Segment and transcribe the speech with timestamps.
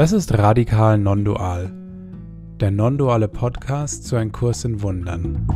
[0.00, 1.70] Das ist Radikal Non-Dual,
[2.58, 5.46] der non-duale Podcast zu einem Kurs in Wundern.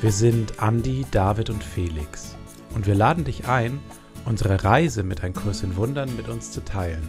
[0.00, 2.36] Wir sind Andi, David und Felix
[2.74, 3.78] und wir laden dich ein,
[4.24, 7.08] unsere Reise mit einem Kurs in Wundern mit uns zu teilen.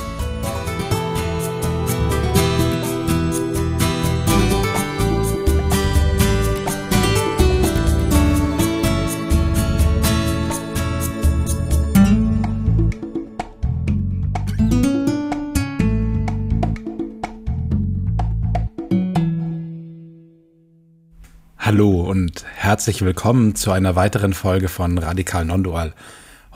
[21.71, 25.93] Hallo und herzlich willkommen zu einer weiteren Folge von Radikal Non-Dual.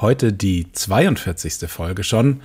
[0.01, 1.69] Heute die 42.
[1.71, 2.41] Folge schon.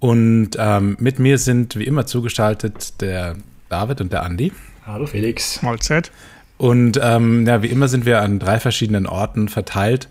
[0.00, 3.36] Und ähm, mit mir sind wie immer zugeschaltet der
[3.70, 4.52] David und der Andi.
[4.84, 5.62] Hallo Felix.
[5.62, 6.12] Mahlzeit.
[6.58, 10.10] Und ähm, ja, wie immer sind wir an drei verschiedenen Orten verteilt.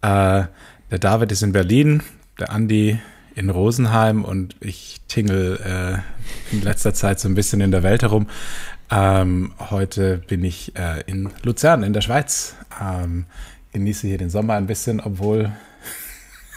[0.00, 0.44] Äh,
[0.90, 2.02] der David ist in Berlin,
[2.40, 2.98] der Andi
[3.34, 8.00] in Rosenheim und ich tingle äh, in letzter Zeit so ein bisschen in der Welt
[8.00, 8.26] herum.
[8.90, 12.54] Ähm, heute bin ich äh, in Luzern in der Schweiz.
[12.80, 13.26] Ähm,
[13.72, 15.52] genieße hier den Sommer ein bisschen, obwohl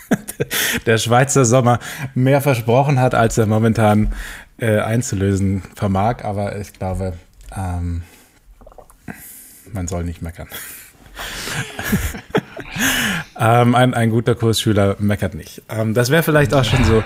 [0.85, 1.79] der Schweizer Sommer
[2.13, 4.13] mehr versprochen hat, als er momentan
[4.59, 6.23] äh, einzulösen vermag.
[6.23, 7.13] Aber ich glaube,
[7.55, 8.03] ähm,
[9.73, 10.47] man soll nicht meckern.
[13.39, 15.63] ähm, ein, ein guter Kursschüler meckert nicht.
[15.67, 17.03] Ähm, das wäre vielleicht auch schon so.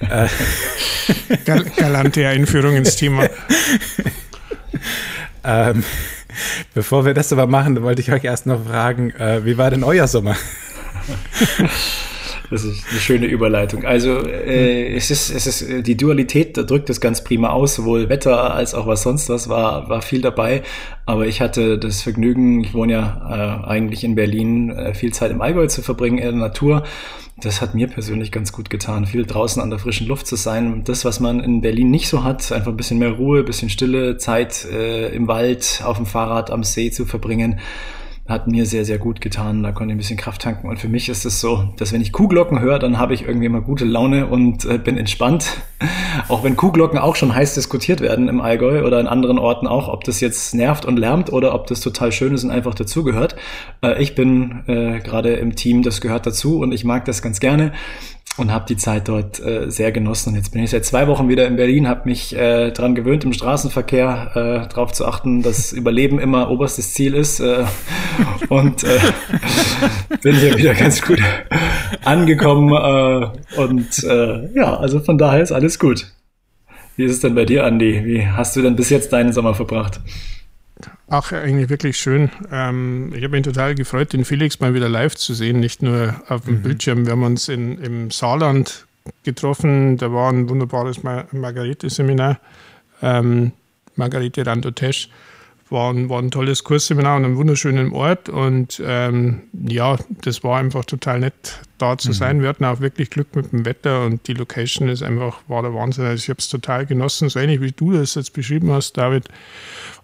[0.00, 0.28] Äh,
[1.44, 3.28] Gal galante Einführung ins Thema.
[5.46, 5.84] ähm,
[6.74, 9.84] bevor wir das aber machen, wollte ich euch erst noch fragen, äh, wie war denn
[9.84, 10.36] euer Sommer?
[12.50, 13.84] Das ist eine schöne Überleitung.
[13.84, 18.08] Also äh, es ist, es ist die Dualität, da drückt es ganz prima aus, sowohl
[18.08, 20.62] Wetter als auch was sonst was war, war viel dabei.
[21.06, 25.30] Aber ich hatte das Vergnügen, ich wohne ja äh, eigentlich in Berlin, äh, viel Zeit
[25.30, 26.84] im Allgäu zu verbringen, in der Natur.
[27.38, 30.84] Das hat mir persönlich ganz gut getan, viel draußen an der frischen Luft zu sein.
[30.84, 34.16] Das, was man in Berlin nicht so hat, einfach ein bisschen mehr Ruhe, bisschen Stille,
[34.16, 37.60] Zeit äh, im Wald, auf dem Fahrrad, am See zu verbringen
[38.28, 39.62] hat mir sehr, sehr gut getan.
[39.62, 40.68] Da konnte ich ein bisschen Kraft tanken.
[40.68, 43.46] Und für mich ist es so, dass wenn ich Kuhglocken höre, dann habe ich irgendwie
[43.46, 45.62] immer gute Laune und äh, bin entspannt.
[46.28, 49.88] auch wenn Kuhglocken auch schon heiß diskutiert werden im Allgäu oder in anderen Orten auch,
[49.88, 53.36] ob das jetzt nervt und lärmt oder ob das total schön ist und einfach dazugehört.
[53.82, 57.38] Äh, ich bin äh, gerade im Team, das gehört dazu und ich mag das ganz
[57.38, 57.72] gerne
[58.36, 60.30] und habe die Zeit dort äh, sehr genossen.
[60.30, 63.24] Und jetzt bin ich seit zwei Wochen wieder in Berlin, habe mich äh, daran gewöhnt,
[63.24, 64.30] im Straßenverkehr
[64.66, 67.40] äh, darauf zu achten, dass Überleben immer oberstes Ziel ist.
[67.40, 67.64] Äh,
[68.48, 68.98] und äh,
[70.22, 71.20] bin hier wieder ganz gut
[72.04, 72.70] angekommen.
[72.70, 76.12] Äh, und äh, ja, also von daher ist alles gut.
[76.96, 78.04] Wie ist es denn bei dir, Andi?
[78.04, 80.00] Wie hast du denn bis jetzt deinen Sommer verbracht?
[81.08, 82.30] Ach, eigentlich wirklich schön.
[82.50, 86.20] Ähm, ich habe mich total gefreut, den Felix mal wieder live zu sehen, nicht nur
[86.28, 86.62] auf dem mhm.
[86.62, 87.06] Bildschirm.
[87.06, 88.86] Wir haben uns in, im Saarland
[89.22, 89.96] getroffen.
[89.96, 92.38] Da war ein wunderbares Mar Margarete-Seminar.
[93.02, 93.52] Ähm,
[93.94, 95.08] Margarete Randotesch
[95.68, 98.28] war ein, war ein tolles Kursseminar an einem wunderschönen Ort.
[98.28, 102.12] Und ähm, ja, das war einfach total nett, da zu mhm.
[102.12, 102.42] sein.
[102.42, 105.74] Wir hatten auch wirklich Glück mit dem Wetter und die Location ist einfach, war der
[105.74, 106.04] Wahnsinn.
[106.04, 109.28] Also ich habe es total genossen, so ähnlich wie du das jetzt beschrieben hast, David.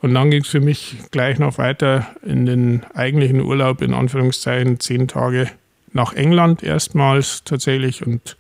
[0.01, 4.81] Und dann ging es für mich gleich noch weiter in den eigentlichen Urlaub, in Anführungszeichen,
[4.81, 5.49] zehn Tage
[5.93, 8.05] nach England erstmals tatsächlich.
[8.05, 8.37] Und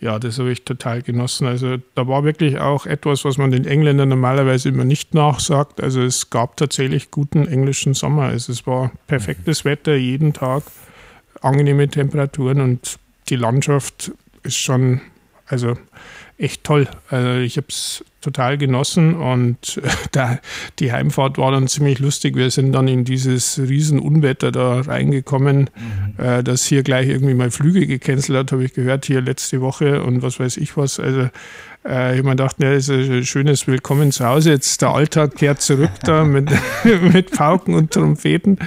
[0.00, 1.46] ja, das habe ich total genossen.
[1.46, 5.82] Also da war wirklich auch etwas, was man den Engländern normalerweise immer nicht nachsagt.
[5.82, 8.22] Also es gab tatsächlich guten englischen Sommer.
[8.24, 10.62] Also es war perfektes Wetter jeden Tag,
[11.42, 12.98] angenehme Temperaturen und
[13.28, 14.12] die Landschaft
[14.42, 15.02] ist schon,
[15.50, 15.76] also
[16.38, 16.88] echt toll.
[17.10, 19.80] Also ich habe es total genossen und
[20.12, 20.38] da,
[20.78, 22.36] die Heimfahrt war dann ziemlich lustig.
[22.36, 26.24] Wir sind dann in dieses Riesenunwetter da reingekommen, mhm.
[26.24, 30.02] äh, das hier gleich irgendwie mal Flüge gecancelt hat, habe ich gehört, hier letzte Woche
[30.02, 31.00] und was weiß ich was.
[31.00, 31.28] Also
[31.84, 34.50] äh, ich habe mir gedacht, das ist ein schönes Willkommen zu Hause.
[34.50, 36.50] Jetzt der Alltag kehrt zurück da mit,
[37.12, 38.58] mit Pauken und Trompeten.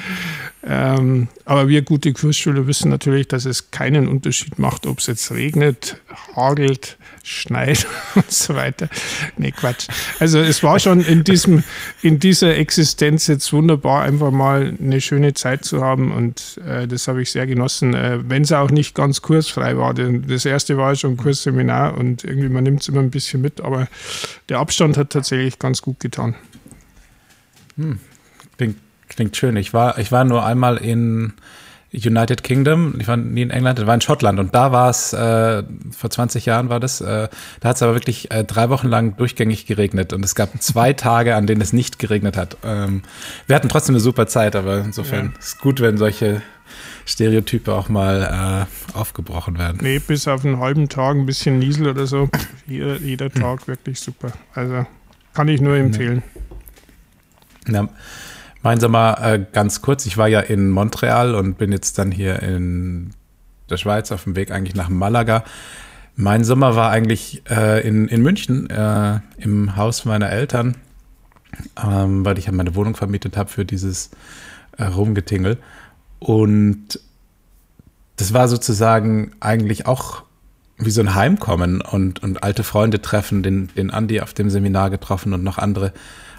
[0.65, 5.29] Ähm, aber wir gute Kursschüler wissen natürlich, dass es keinen Unterschied macht, ob es jetzt
[5.31, 5.97] regnet,
[6.35, 8.87] hagelt, schneit und so weiter.
[9.35, 9.87] Nee, Quatsch.
[10.19, 11.63] Also es war schon in diesem,
[12.01, 17.09] in dieser Existenz jetzt wunderbar, einfach mal eine schöne Zeit zu haben und äh, das
[17.09, 19.93] habe ich sehr genossen, äh, wenn es auch nicht ganz kursfrei war.
[19.93, 23.41] Denn das erste war schon ein Kursseminar und irgendwie man nimmt es immer ein bisschen
[23.41, 23.89] mit, aber
[24.47, 26.35] der Abstand hat tatsächlich ganz gut getan.
[27.75, 27.99] Hm.
[28.55, 28.77] Klingt,
[29.15, 29.55] klingt schön.
[29.55, 31.33] Ich war, ich war nur einmal in
[31.93, 35.13] United Kingdom, ich war nie in England, ich war in Schottland und da war es,
[35.13, 35.63] äh,
[35.95, 37.27] vor 20 Jahren war das, äh,
[37.59, 40.93] da hat es aber wirklich äh, drei Wochen lang durchgängig geregnet und es gab zwei
[40.93, 42.57] Tage, an denen es nicht geregnet hat.
[42.63, 43.03] Ähm,
[43.45, 45.39] wir hatten trotzdem eine super Zeit, aber insofern ja.
[45.39, 46.41] ist gut, wenn solche
[47.05, 49.77] Stereotype auch mal äh, aufgebrochen werden.
[49.81, 52.27] Nee, bis auf einen halben Tag ein bisschen Niesel oder so,
[52.65, 53.67] jeder, jeder Tag hm.
[53.67, 54.31] wirklich super.
[54.55, 54.87] Also
[55.33, 56.23] kann ich nur empfehlen.
[57.67, 57.87] Ja.
[58.63, 60.05] Mein Sommer äh, ganz kurz.
[60.05, 63.13] Ich war ja in Montreal und bin jetzt dann hier in
[63.69, 65.43] der Schweiz auf dem Weg eigentlich nach Malaga.
[66.15, 70.77] Mein Sommer war eigentlich äh, in, in München äh, im Haus meiner Eltern,
[71.85, 74.11] ähm, weil ich ja meine Wohnung vermietet habe für dieses
[74.77, 75.57] äh, Rumgetingel.
[76.19, 77.01] Und
[78.15, 80.23] das war sozusagen eigentlich auch
[80.77, 84.89] wie so ein Heimkommen und, und alte Freunde treffen, den, den Andi auf dem Seminar
[84.89, 85.91] getroffen und noch andere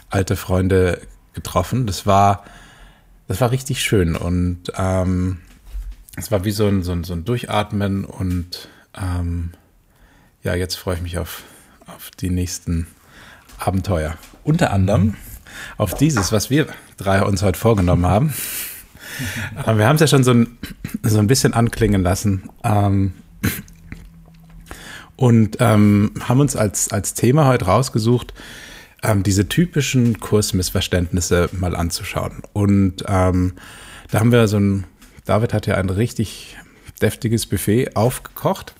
[0.09, 1.03] alte Freunde
[1.34, 1.86] getroffen.
[1.86, 2.44] Das war,
[3.28, 5.38] das war richtig schön und ähm,
[6.16, 9.52] es war wie so ein, so ein, so ein Durchatmen und ähm,
[10.42, 11.42] ja, jetzt freue ich mich auf,
[11.86, 12.86] auf die nächsten
[13.58, 14.16] Abenteuer.
[14.44, 15.16] Unter anderem
[15.76, 16.66] auf dieses, was wir
[16.96, 18.34] drei uns heute vorgenommen haben.
[19.66, 20.58] Wir haben es ja schon so ein,
[21.04, 22.50] so ein bisschen anklingen lassen.
[22.64, 23.14] Ähm,
[25.16, 28.34] und ähm, haben uns als, als Thema heute rausgesucht,
[29.04, 32.42] ähm, diese typischen Kursmissverständnisse mal anzuschauen.
[32.52, 33.52] Und ähm,
[34.10, 34.84] da haben wir so ein,
[35.24, 36.56] David hat ja ein richtig
[37.00, 38.74] deftiges Buffet aufgekocht.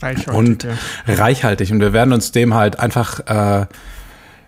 [0.00, 0.34] Reichhaltig.
[0.34, 0.76] Und ja.
[1.06, 1.70] reichhaltig.
[1.70, 3.20] Und wir werden uns dem halt einfach
[3.62, 3.66] äh,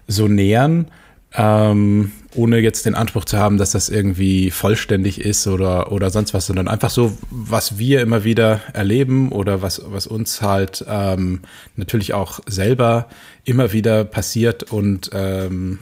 [0.09, 0.89] so nähern
[1.37, 6.35] ähm, ohne jetzt den Anspruch zu haben, dass das irgendwie vollständig ist oder, oder sonst
[6.35, 11.41] was, sondern einfach so, was wir immer wieder erleben oder was, was uns halt ähm,
[11.77, 13.09] natürlich auch selber
[13.45, 15.79] immer wieder passiert und ähm,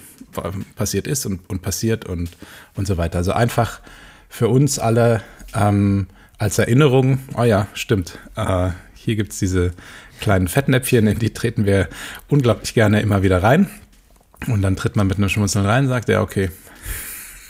[0.77, 2.31] passiert ist und, und passiert und,
[2.75, 3.19] und so weiter.
[3.19, 3.81] Also einfach
[4.29, 5.23] für uns alle
[5.55, 6.07] ähm,
[6.39, 9.73] als Erinnerung, oh ja, stimmt, äh, hier gibt's diese
[10.21, 11.89] kleinen Fettnäpfchen, in die treten wir
[12.29, 13.69] unglaublich gerne immer wieder rein.
[14.49, 16.51] Und dann tritt man mit einem Schmunzeln rein und sagt, ja, okay.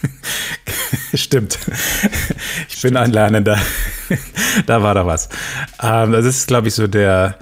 [1.15, 1.59] Stimmt.
[2.69, 3.59] Ich bin ein Lernender.
[4.67, 5.29] da war da was.
[5.83, 7.39] Ähm, das ist, glaube ich, so der,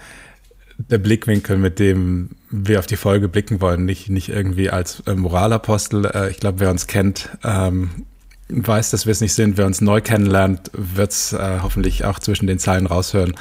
[0.78, 3.84] der Blickwinkel, mit dem wir auf die Folge blicken wollen.
[3.84, 6.06] Nicht, nicht irgendwie als äh, Moralapostel.
[6.06, 8.06] Äh, ich glaube, wer uns kennt, ähm,
[8.48, 9.56] weiß, dass wir es nicht sind.
[9.56, 13.34] Wer uns neu kennenlernt, wird es äh, hoffentlich auch zwischen den Zeilen raushören,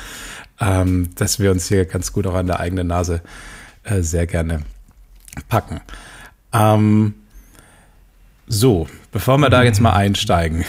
[0.60, 3.22] ähm, dass wir uns hier ganz gut auch an der eigenen Nase
[3.84, 4.62] äh, sehr gerne
[5.48, 5.82] packen.
[6.54, 7.16] Ähm,
[8.48, 10.66] so, bevor wir da jetzt mal einsteigen.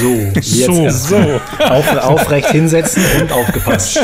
[0.00, 0.88] So, jetzt so.
[0.90, 1.40] so.
[1.64, 4.00] Auf, aufrecht hinsetzen und aufgepasst.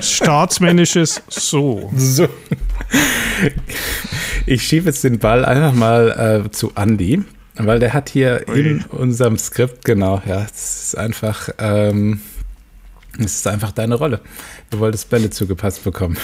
[0.00, 1.90] Staatsmännisches So.
[1.96, 2.28] So.
[4.46, 7.22] Ich schiebe jetzt den Ball einfach mal äh, zu Andy,
[7.56, 8.60] weil der hat hier Ui.
[8.60, 12.20] in unserem Skript, genau, ja, es ist einfach, ähm,
[13.18, 14.20] es ist einfach deine Rolle.
[14.72, 16.16] Du wolltest Bälle zugepasst bekommen.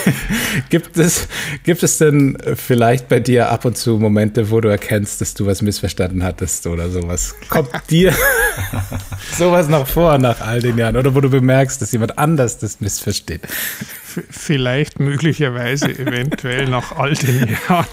[0.70, 1.28] gibt, es,
[1.64, 5.44] gibt es denn vielleicht bei dir ab und zu Momente, wo du erkennst, dass du
[5.44, 7.34] was missverstanden hattest oder sowas?
[7.50, 8.14] Kommt dir
[9.36, 10.96] sowas noch vor nach all den Jahren?
[10.96, 13.42] Oder wo du bemerkst, dass jemand anders das missversteht?
[14.30, 17.86] Vielleicht, möglicherweise, eventuell nach all den Jahren.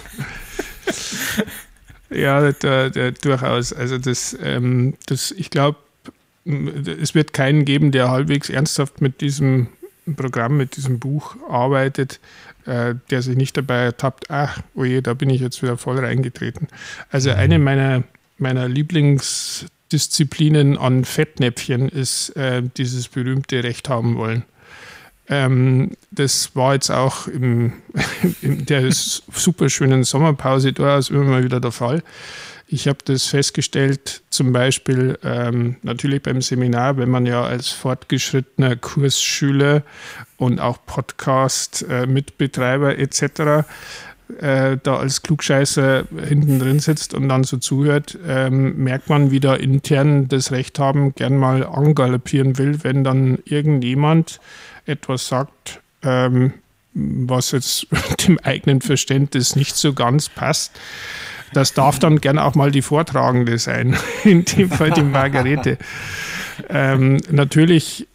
[2.10, 3.74] Ja, da, da, durchaus.
[3.74, 5.79] Also das, ähm, das ich glaube,
[6.46, 9.70] es wird keinen geben, der halbwegs ernsthaft mit diesem
[10.16, 12.20] Programm, mit diesem Buch arbeitet,
[12.66, 16.68] äh, der sich nicht dabei ertappt, ach, oje, da bin ich jetzt wieder voll reingetreten.
[17.10, 17.38] Also mhm.
[17.38, 18.04] eine meiner,
[18.38, 24.44] meiner Lieblingsdisziplinen an Fettnäpfchen ist äh, dieses berühmte Recht haben wollen.
[25.28, 27.74] Ähm, das war jetzt auch im,
[28.42, 32.04] in der super schönen Sommerpause durchaus immer mal wieder der Fall.
[32.67, 38.75] Ich habe das festgestellt, zum Beispiel ähm, natürlich beim Seminar, wenn man ja als fortgeschrittener
[38.75, 39.84] Kursschüler
[40.38, 43.67] und auch Podcast-Mitbetreiber äh, etc.
[44.39, 49.39] Äh, da als Klugscheißer hinten drin sitzt und dann so zuhört, ähm, merkt man, wie
[49.39, 54.39] da intern das Recht haben, gern mal angaloppieren will, wenn dann irgendjemand
[54.88, 56.53] etwas sagt, ähm,
[56.95, 57.86] was jetzt
[58.27, 60.72] dem eigenen Verständnis nicht so ganz passt.
[61.55, 65.77] Das darf dann gerne auch mal die Vortragende sein, in dem Fall die Margarete.
[66.69, 68.07] ähm, natürlich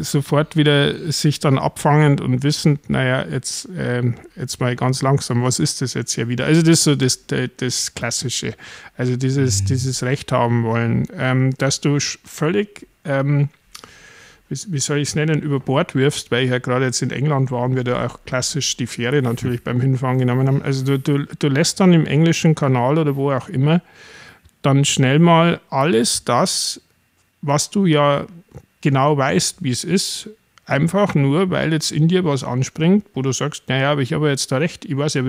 [0.00, 5.58] sofort wieder sich dann abfangend und wissend, naja, jetzt, ähm, jetzt mal ganz langsam, was
[5.58, 6.46] ist das jetzt hier wieder?
[6.46, 7.26] Also das ist so das,
[7.56, 8.54] das Klassische,
[8.96, 9.66] also dieses, mhm.
[9.66, 13.48] dieses Recht haben wollen, ähm, dass du völlig, ähm,
[14.48, 17.50] wie, soll ich es nennen, über Bord wirfst, weil ich ja gerade jetzt in England
[17.50, 20.62] war und wir da auch klassisch die Fähre natürlich beim Hinfahren genommen haben.
[20.62, 23.82] Also du, du, du lässt dann im englischen Kanal oder wo auch immer
[24.62, 26.80] dann schnell mal alles das,
[27.42, 28.26] was du ja
[28.80, 30.30] genau weißt, wie es ist,
[30.66, 34.28] einfach nur, weil jetzt in dir was anspringt, wo du sagst, naja, aber ich habe
[34.28, 35.22] jetzt da recht, ich weiß ja,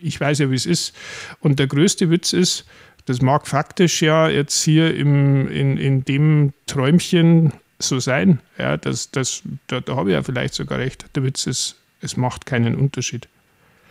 [0.00, 0.94] ich weiß ja, wie es ist.
[1.40, 2.64] Und der größte Witz ist,
[3.06, 7.52] das mag faktisch ja jetzt hier im, in, in dem Träumchen
[7.82, 8.40] so sein.
[8.58, 11.04] Ja, das, das, da, da habe ich ja vielleicht sogar recht.
[11.14, 13.28] Der Witz ist, es macht keinen Unterschied.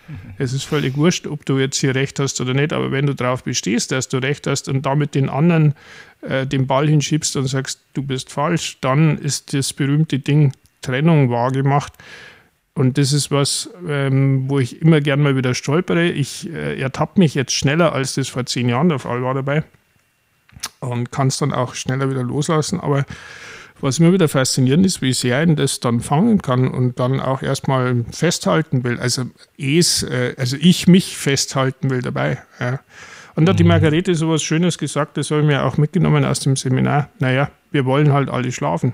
[0.07, 0.33] Mhm.
[0.37, 3.13] Es ist völlig wurscht, ob du jetzt hier recht hast oder nicht, aber wenn du
[3.13, 5.75] darauf bestehst, dass du recht hast und damit den anderen
[6.21, 11.29] äh, den Ball hinschiebst und sagst, du bist falsch, dann ist das berühmte Ding Trennung
[11.29, 11.93] wahrgemacht.
[12.73, 16.05] Und das ist was, ähm, wo ich immer gern mal wieder stolpere.
[16.05, 19.63] Ich äh, ertappe mich jetzt schneller, als das vor zehn Jahren der Fall war dabei.
[20.79, 22.79] Und kann es dann auch schneller wieder loslassen.
[22.79, 23.05] Aber
[23.81, 27.41] was mir wieder faszinierend ist, wie sehr ich das dann fangen kann und dann auch
[27.41, 28.99] erstmal festhalten will.
[28.99, 29.25] Also,
[29.57, 32.39] es, äh, also ich mich festhalten will dabei.
[32.59, 32.79] Ja.
[33.35, 33.69] Und da hat die mhm.
[33.69, 37.09] Margarete so was Schönes gesagt, das habe ich mir auch mitgenommen aus dem Seminar.
[37.19, 38.93] Naja, wir wollen halt alle schlafen.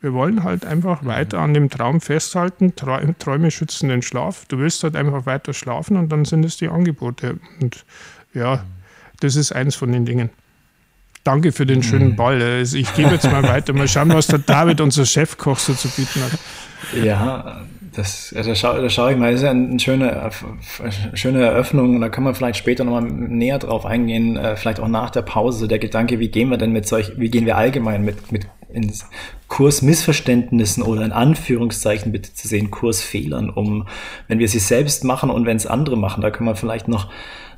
[0.00, 4.46] Wir wollen halt einfach weiter an dem Traum festhalten, Träume schützen den Schlaf.
[4.46, 7.38] Du willst halt einfach weiter schlafen und dann sind es die Angebote.
[7.60, 7.84] Und
[8.34, 8.60] ja, mhm.
[9.20, 10.30] das ist eins von den Dingen.
[11.24, 12.42] Danke für den schönen Ball.
[12.42, 13.72] Also ich gebe jetzt mal weiter.
[13.72, 16.38] Mal schauen, was der David, unser Chefkoch, so zu bieten hat.
[17.04, 17.62] Ja,
[17.94, 20.30] das, da, schaue, da schaue ich mal, das ist ja eine schöne,
[21.14, 22.00] schöne Eröffnung.
[22.00, 25.68] Da kann man vielleicht später nochmal näher drauf eingehen, äh, vielleicht auch nach der Pause.
[25.68, 28.90] Der Gedanke, wie gehen wir denn mit solch, wie gehen wir allgemein mit, mit in
[29.48, 33.86] Kursmissverständnissen oder in Anführungszeichen bitte zu sehen, Kursfehlern um,
[34.26, 36.22] wenn wir sie selbst machen und wenn es andere machen.
[36.22, 37.10] Da können wir vielleicht noch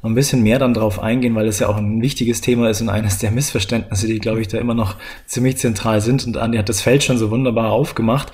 [0.04, 2.82] noch ein bisschen mehr dann drauf eingehen, weil es ja auch ein wichtiges Thema ist
[2.82, 6.26] und eines der Missverständnisse, die, glaube ich, da immer noch ziemlich zentral sind.
[6.26, 8.30] Und Andi hat das Feld schon so wunderbar aufgemacht.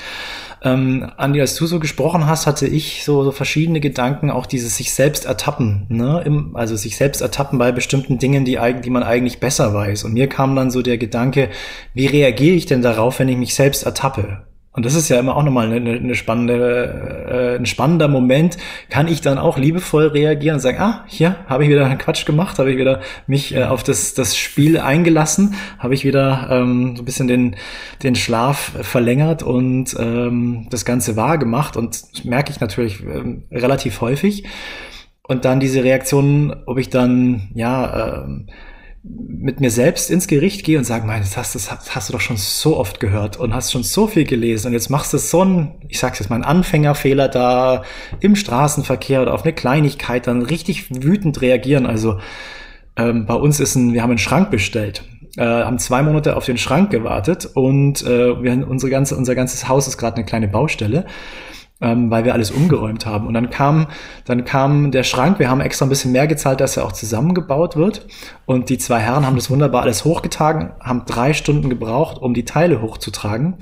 [0.62, 4.76] Ähm, Andi, als du so gesprochen hast, hatte ich so, so verschiedene Gedanken, auch dieses
[4.76, 6.22] sich selbst ertappen, ne?
[6.26, 10.02] Im, also sich selbst ertappen bei bestimmten Dingen, die, die man eigentlich besser weiß.
[10.02, 11.50] Und mir kam dann so der Gedanke,
[11.94, 14.42] wie reagiere ich denn darauf, wenn ich mich selbst ertappe?
[14.72, 18.56] Und das ist ja immer auch nochmal eine, eine spannende, äh, ein spannender Moment.
[18.88, 22.24] Kann ich dann auch liebevoll reagieren und sagen, ah, hier habe ich wieder einen Quatsch
[22.24, 26.94] gemacht, habe ich wieder mich äh, auf das, das Spiel eingelassen, habe ich wieder ähm,
[26.94, 27.56] so ein bisschen den,
[28.04, 31.76] den Schlaf verlängert und ähm, das Ganze wahr gemacht.
[31.76, 34.44] Und das merke ich natürlich ähm, relativ häufig.
[35.24, 38.46] Und dann diese Reaktionen, ob ich dann, ja, ähm,
[39.02, 42.20] mit mir selbst ins Gericht gehe und sage, mein, das hast, das hast du doch
[42.20, 45.42] schon so oft gehört und hast schon so viel gelesen und jetzt machst du so
[45.42, 47.82] ein, ich sag's jetzt mal, ein Anfängerfehler da
[48.20, 51.86] im Straßenverkehr oder auf eine Kleinigkeit dann richtig wütend reagieren.
[51.86, 52.18] Also
[52.96, 55.04] ähm, bei uns ist ein, wir haben einen Schrank bestellt,
[55.38, 59.66] äh, haben zwei Monate auf den Schrank gewartet und äh, wir, unsere ganze, unser ganzes
[59.66, 61.06] Haus ist gerade eine kleine Baustelle
[61.80, 63.26] ähm, weil wir alles umgeräumt haben.
[63.26, 63.88] Und dann kam,
[64.24, 67.76] dann kam der Schrank, wir haben extra ein bisschen mehr gezahlt, dass er auch zusammengebaut
[67.76, 68.06] wird.
[68.46, 72.44] Und die zwei Herren haben das wunderbar alles hochgetragen, haben drei Stunden gebraucht, um die
[72.44, 73.54] Teile hochzutragen.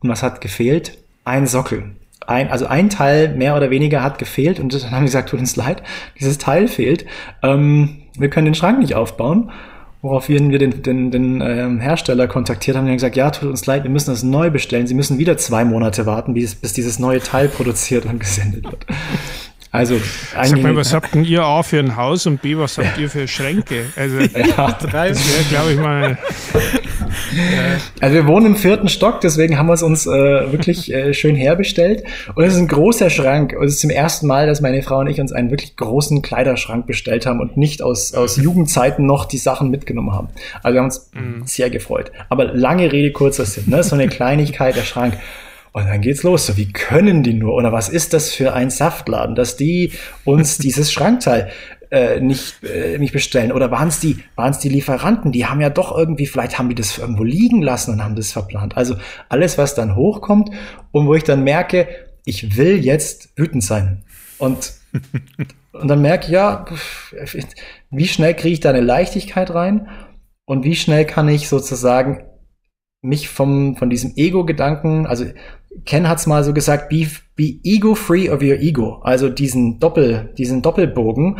[0.00, 0.98] Und was hat gefehlt?
[1.24, 1.96] Ein Sockel.
[2.26, 5.38] Ein, also ein Teil mehr oder weniger hat gefehlt und dann haben wir gesagt, tut
[5.38, 5.82] uns leid,
[6.18, 7.06] dieses Teil fehlt.
[7.42, 9.52] Ähm, wir können den Schrank nicht aufbauen.
[10.02, 13.82] Woraufhin wir den, den, den ähm, Hersteller kontaktiert haben und gesagt, ja, tut uns leid,
[13.82, 14.86] wir müssen das neu bestellen.
[14.86, 18.86] Sie müssen wieder zwei Monate warten, bis, bis dieses neue Teil produziert und gesendet wird.
[19.72, 20.00] Also,
[20.32, 23.10] Sag mal, was habt denn ihr A für ein Haus und B, was habt ihr
[23.10, 23.84] für Schränke?
[23.94, 24.78] Also, ja.
[24.80, 25.14] wäre,
[25.50, 26.18] glaube ich, mal.
[28.00, 30.10] Also, wir wohnen im vierten Stock, deswegen haben wir es uns äh,
[30.52, 32.04] wirklich äh, schön herbestellt.
[32.34, 33.54] Und es ist ein großer Schrank.
[33.58, 36.22] Und es ist zum ersten Mal, dass meine Frau und ich uns einen wirklich großen
[36.22, 40.28] Kleiderschrank bestellt haben und nicht aus, aus Jugendzeiten noch die Sachen mitgenommen haben.
[40.62, 41.42] Also, wir haben uns mhm.
[41.46, 42.12] sehr gefreut.
[42.28, 43.82] Aber lange Rede, kurzer Sinn, ne?
[43.82, 45.14] So eine Kleinigkeit, der Schrank.
[45.76, 46.46] Und dann geht's los.
[46.46, 47.52] So, wie können die nur?
[47.54, 49.92] Oder was ist das für ein Saftladen, dass die
[50.24, 51.50] uns dieses Schrankteil
[51.90, 53.52] äh, nicht, äh, nicht bestellen?
[53.52, 55.32] Oder waren es die, waren's die Lieferanten?
[55.32, 58.32] Die haben ja doch irgendwie, vielleicht haben die das irgendwo liegen lassen und haben das
[58.32, 58.76] verplant.
[58.76, 58.96] Also
[59.28, 60.50] alles, was dann hochkommt
[60.92, 61.88] und wo ich dann merke,
[62.24, 64.04] ich will jetzt wütend sein.
[64.38, 64.74] Und,
[65.72, 66.64] und dann merke ich, ja,
[67.90, 69.88] wie schnell kriege ich da eine Leichtigkeit rein?
[70.44, 72.24] Und wie schnell kann ich sozusagen
[73.02, 75.26] mich vom, von diesem Ego-Gedanken, also
[75.84, 79.00] Ken hat's mal so gesagt, be, be ego-free of your ego.
[79.02, 81.38] Also diesen Doppel, diesen Doppelbogen.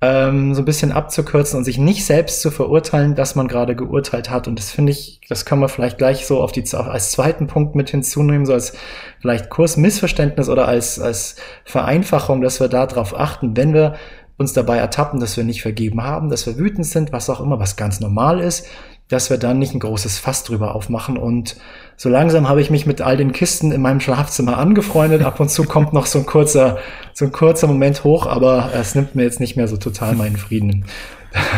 [0.00, 4.30] Ähm, so ein bisschen abzukürzen und sich nicht selbst zu verurteilen, dass man gerade geurteilt
[4.30, 4.48] hat.
[4.48, 7.74] Und das finde ich, das können wir vielleicht gleich so auf die, als zweiten Punkt
[7.74, 8.74] mit hinzunehmen, so als
[9.20, 13.94] vielleicht Kursmissverständnis oder als, als Vereinfachung, dass wir darauf achten, wenn wir
[14.36, 17.60] uns dabei ertappen, dass wir nicht vergeben haben, dass wir wütend sind, was auch immer,
[17.60, 18.66] was ganz normal ist,
[19.08, 21.18] dass wir dann nicht ein großes Fass drüber aufmachen.
[21.18, 21.56] Und
[21.96, 25.22] so langsam habe ich mich mit all den Kisten in meinem Schlafzimmer angefreundet.
[25.22, 26.78] Ab und zu kommt noch so ein kurzer,
[27.12, 30.36] so ein kurzer Moment hoch, aber es nimmt mir jetzt nicht mehr so total meinen
[30.36, 30.86] Frieden.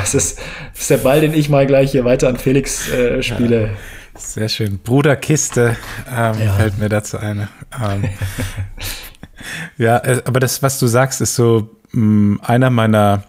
[0.01, 0.39] Das ist,
[0.73, 3.63] das ist der Ball, den ich mal gleich hier weiter an Felix äh, spiele.
[3.63, 3.69] Ja,
[4.19, 4.79] sehr schön.
[4.79, 5.77] Bruderkiste
[6.11, 6.53] ähm, ja.
[6.55, 7.49] fällt mir dazu ein.
[7.83, 8.05] Ähm,
[9.77, 13.25] ja, äh, aber das, was du sagst, ist so mh, mm, einer meiner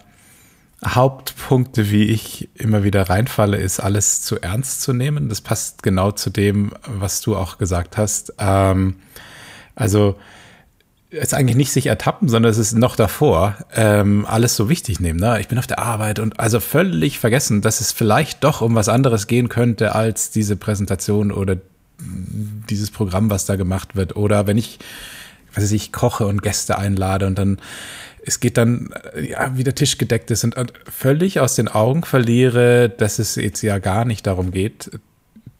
[0.84, 5.28] Hauptpunkte, wie ich immer wieder reinfalle, ist alles zu ernst zu nehmen.
[5.28, 8.34] Das passt genau zu dem, was du auch gesagt hast.
[8.38, 8.96] Ähm,
[9.74, 10.16] also
[11.10, 15.00] es ist eigentlich nicht sich ertappen, sondern es ist noch davor ähm, alles so wichtig
[15.00, 15.18] nehmen.
[15.18, 15.40] Ne?
[15.40, 18.88] Ich bin auf der Arbeit und also völlig vergessen, dass es vielleicht doch um was
[18.88, 21.56] anderes gehen könnte als diese Präsentation oder
[21.98, 24.16] dieses Programm, was da gemacht wird.
[24.16, 24.78] Oder wenn ich,
[25.54, 27.58] was weiß ich, koche und Gäste einlade und dann
[28.28, 30.54] es geht dann, äh, ja, wie der Tisch gedeckt ist und,
[30.88, 34.90] völlig aus den Augen verliere, dass es jetzt ja gar nicht darum geht,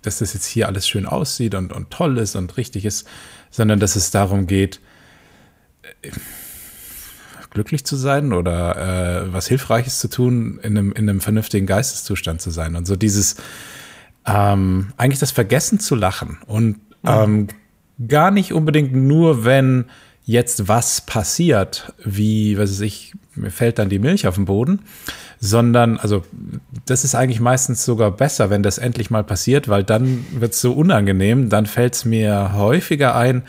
[0.02, 3.08] dass es jetzt hier alles schön aussieht und, und toll ist und richtig ist,
[3.50, 4.80] sondern dass es darum geht,
[6.02, 6.10] äh,
[7.50, 12.42] glücklich zu sein oder äh, was Hilfreiches zu tun, in einem, in einem vernünftigen Geisteszustand
[12.42, 12.76] zu sein.
[12.76, 13.36] Und so dieses,
[14.26, 17.48] ähm, eigentlich das Vergessen zu lachen und ähm,
[18.06, 19.86] gar nicht unbedingt nur, wenn
[20.28, 24.80] jetzt was passiert, wie, was weiß ich, mir fällt dann die Milch auf den Boden,
[25.40, 26.22] sondern, also
[26.84, 30.60] das ist eigentlich meistens sogar besser, wenn das endlich mal passiert, weil dann wird es
[30.60, 33.42] so unangenehm, dann fällt es mir häufiger ein,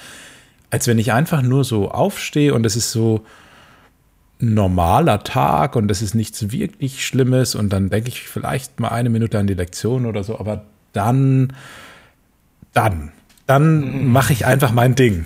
[0.69, 3.25] als wenn ich einfach nur so aufstehe und es ist so
[4.41, 8.87] ein normaler Tag und es ist nichts wirklich Schlimmes und dann denke ich vielleicht mal
[8.87, 11.51] eine Minute an die Lektion oder so, aber dann,
[12.73, 13.11] dann,
[13.47, 15.25] dann mache ich einfach mein Ding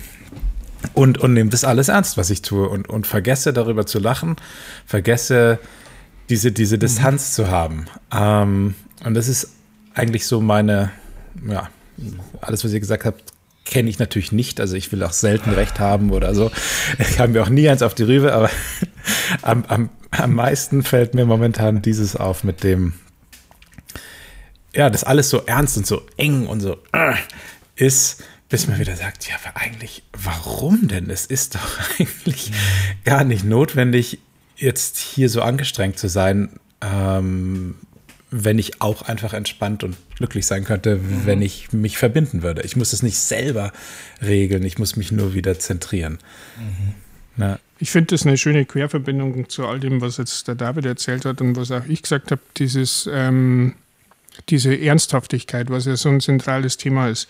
[0.92, 4.36] und, und nehme das alles ernst, was ich tue und, und vergesse darüber zu lachen,
[4.86, 5.58] vergesse
[6.28, 7.32] diese, diese Distanz mhm.
[7.34, 7.86] zu haben.
[8.12, 8.74] Ähm,
[9.04, 9.50] und das ist
[9.94, 10.90] eigentlich so meine,
[11.48, 11.68] ja,
[12.40, 13.32] alles, was ihr gesagt habt,
[13.64, 14.60] kenne ich natürlich nicht.
[14.60, 16.50] Also ich will auch selten Recht haben oder so.
[16.98, 18.50] Ich habe mir auch nie eins auf die Rübe, aber
[19.42, 22.94] am, am, am meisten fällt mir momentan dieses auf mit dem,
[24.74, 27.14] ja, das alles so ernst und so eng und so äh,
[27.76, 31.10] ist bis man wieder sagt, ja, aber eigentlich, warum denn?
[31.10, 32.52] Es ist doch eigentlich
[33.04, 34.18] gar nicht notwendig,
[34.56, 37.76] jetzt hier so angestrengt zu sein, ähm,
[38.30, 41.22] wenn ich auch einfach entspannt und glücklich sein könnte, mhm.
[41.24, 42.62] wenn ich mich verbinden würde.
[42.62, 43.72] Ich muss es nicht selber
[44.22, 46.18] regeln, ich muss mich nur wieder zentrieren.
[46.58, 46.94] Mhm.
[47.80, 51.40] Ich finde das eine schöne Querverbindung zu all dem, was jetzt der David erzählt hat
[51.40, 53.74] und was auch ich gesagt habe, dieses, ähm,
[54.48, 57.28] diese Ernsthaftigkeit, was ja so ein zentrales Thema ist.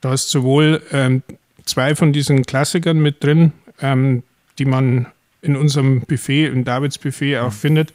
[0.00, 1.22] Da ist sowohl ähm,
[1.64, 4.22] zwei von diesen Klassikern mit drin, ähm,
[4.58, 5.06] die man
[5.42, 7.52] in unserem Buffet, in Davids Buffet auch mhm.
[7.52, 7.94] findet.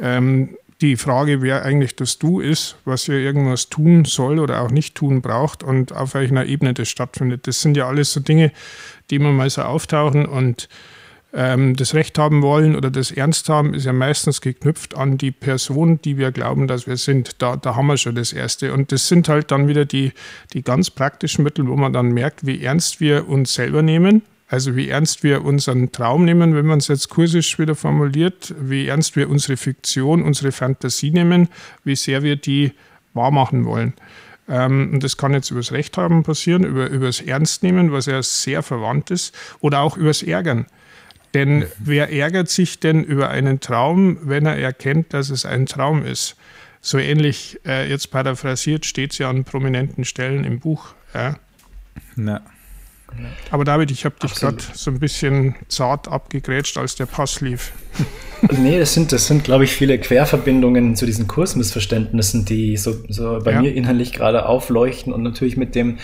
[0.00, 4.70] Ähm, die Frage, wer eigentlich das Du ist, was ja irgendwas tun soll oder auch
[4.70, 7.46] nicht tun braucht und auf welcher Ebene das stattfindet.
[7.46, 8.52] Das sind ja alles so Dinge,
[9.10, 10.68] die immer mal so auftauchen und
[11.36, 15.30] ähm, das Recht haben wollen oder das Ernst haben, ist ja meistens geknüpft an die
[15.30, 17.42] Person, die wir glauben, dass wir sind.
[17.42, 18.72] Da, da haben wir schon das Erste.
[18.72, 20.12] Und das sind halt dann wieder die,
[20.54, 24.22] die ganz praktischen Mittel, wo man dann merkt, wie ernst wir uns selber nehmen.
[24.48, 28.86] Also wie ernst wir unseren Traum nehmen, wenn man es jetzt kursisch wieder formuliert, wie
[28.86, 31.48] ernst wir unsere Fiktion, unsere Fantasie nehmen,
[31.84, 32.72] wie sehr wir die
[33.12, 33.92] wahrmachen wollen.
[34.48, 38.22] Ähm, und das kann jetzt übers Recht haben passieren, über, übers Ernst nehmen, was ja
[38.22, 40.66] sehr verwandt ist, oder auch übers Ärgern.
[41.36, 46.02] Denn wer ärgert sich denn über einen Traum, wenn er erkennt, dass es ein Traum
[46.02, 46.34] ist?
[46.80, 50.94] So ähnlich, äh, jetzt paraphrasiert, steht es ja an prominenten Stellen im Buch.
[51.12, 51.36] Ja.
[52.14, 52.40] Na.
[53.50, 57.72] Aber David, ich habe dich gerade so ein bisschen zart abgegrätscht, als der Pass lief.
[58.50, 63.40] nee, das sind, das sind, glaube ich, viele Querverbindungen zu diesen Kursmissverständnissen, die so, so
[63.44, 63.60] bei ja.
[63.60, 65.98] mir inhaltlich gerade aufleuchten und natürlich mit dem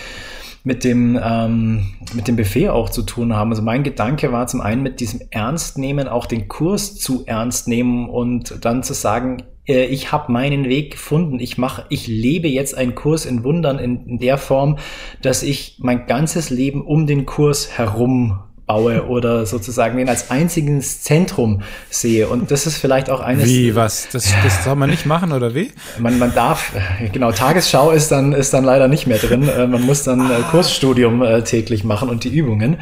[0.64, 3.50] mit dem, ähm, mit dem Buffet auch zu tun haben.
[3.50, 8.08] Also mein Gedanke war zum einen mit diesem Ernstnehmen auch den Kurs zu ernst nehmen
[8.08, 11.40] und dann zu sagen, äh, ich habe meinen Weg gefunden.
[11.40, 14.78] Ich mache, ich lebe jetzt einen Kurs in Wundern in, in der Form,
[15.20, 21.02] dass ich mein ganzes Leben um den Kurs herum baue oder sozusagen den als einziges
[21.02, 22.28] Zentrum sehe.
[22.28, 23.46] Und das ist vielleicht auch eines.
[23.46, 24.08] Wie, was?
[24.12, 25.72] Das, das soll man nicht machen oder wie?
[25.98, 26.72] Man, man darf,
[27.12, 29.48] genau, Tagesschau ist dann, ist dann leider nicht mehr drin.
[29.48, 30.38] Äh, man muss dann ah.
[30.50, 32.78] Kursstudium äh, täglich machen und die Übungen.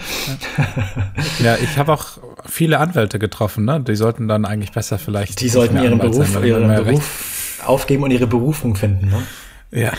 [1.42, 3.80] Ja, ich habe auch viele Anwälte getroffen, ne?
[3.80, 5.40] Die sollten dann eigentlich besser vielleicht.
[5.40, 9.22] Die sollten ihren Beruf, sein, ihren Beruf aufgeben und ihre Berufung finden, ne?
[9.72, 9.92] Ja.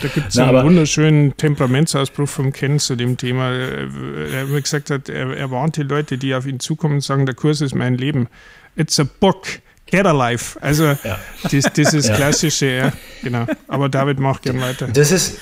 [0.00, 3.50] Da gibt es einen wunderschönen Temperamentsausbruch vom Ken zu dem Thema.
[3.50, 7.26] Er hat gesagt hat, er, er warnt die Leute, die auf ihn zukommen und sagen,
[7.26, 8.28] der Kurs ist mein Leben.
[8.76, 9.46] It's a book.
[9.86, 10.60] Get a life.
[10.60, 11.18] Also ja.
[11.50, 12.14] das, das ist ja.
[12.16, 13.46] klassische, ja, genau.
[13.68, 14.86] Aber David macht gern weiter.
[14.88, 15.38] Das ist,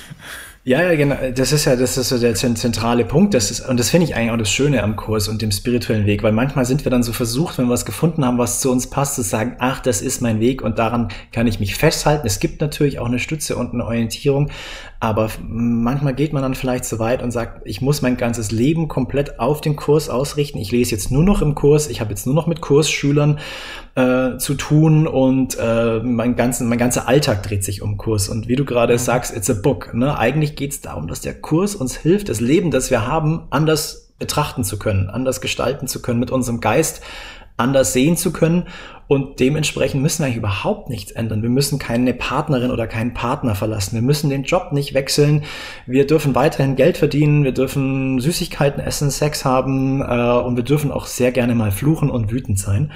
[0.68, 1.14] ja, ja, genau.
[1.32, 3.34] Das ist ja, das ist so der zentrale Punkt.
[3.34, 6.06] Das ist, und das finde ich eigentlich auch das Schöne am Kurs und dem spirituellen
[6.06, 8.72] Weg, weil manchmal sind wir dann so versucht, wenn wir was gefunden haben, was zu
[8.72, 12.26] uns passt, zu sagen, ach, das ist mein Weg und daran kann ich mich festhalten.
[12.26, 14.50] Es gibt natürlich auch eine Stütze und eine Orientierung,
[14.98, 18.88] aber manchmal geht man dann vielleicht so weit und sagt, ich muss mein ganzes Leben
[18.88, 20.58] komplett auf den Kurs ausrichten.
[20.58, 23.38] Ich lese jetzt nur noch im Kurs, ich habe jetzt nur noch mit Kursschülern
[23.94, 28.28] äh, zu tun und äh, mein, ganzen, mein ganzer Alltag dreht sich um Kurs.
[28.28, 29.92] Und wie du gerade sagst, it's a book.
[29.92, 30.18] Ne?
[30.18, 34.06] Eigentlich geht es darum, dass der Kurs uns hilft, das Leben, das wir haben, anders
[34.18, 37.02] betrachten zu können, anders gestalten zu können, mit unserem Geist
[37.56, 38.64] anders sehen zu können.
[39.08, 41.42] Und dementsprechend müssen wir eigentlich überhaupt nichts ändern.
[41.42, 43.94] Wir müssen keine Partnerin oder keinen Partner verlassen.
[43.94, 45.44] Wir müssen den Job nicht wechseln.
[45.86, 47.44] Wir dürfen weiterhin Geld verdienen.
[47.44, 50.02] Wir dürfen Süßigkeiten essen, Sex haben.
[50.02, 52.92] Äh, und wir dürfen auch sehr gerne mal fluchen und wütend sein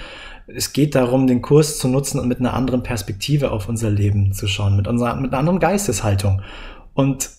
[0.53, 4.33] es geht darum, den Kurs zu nutzen und mit einer anderen Perspektive auf unser Leben
[4.33, 6.43] zu schauen, mit, unserer, mit einer anderen Geisteshaltung.
[6.93, 7.31] Und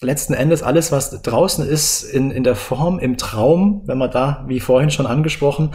[0.00, 4.44] letzten Endes alles, was draußen ist, in, in der Form, im Traum, wenn wir da,
[4.46, 5.70] wie vorhin schon angesprochen,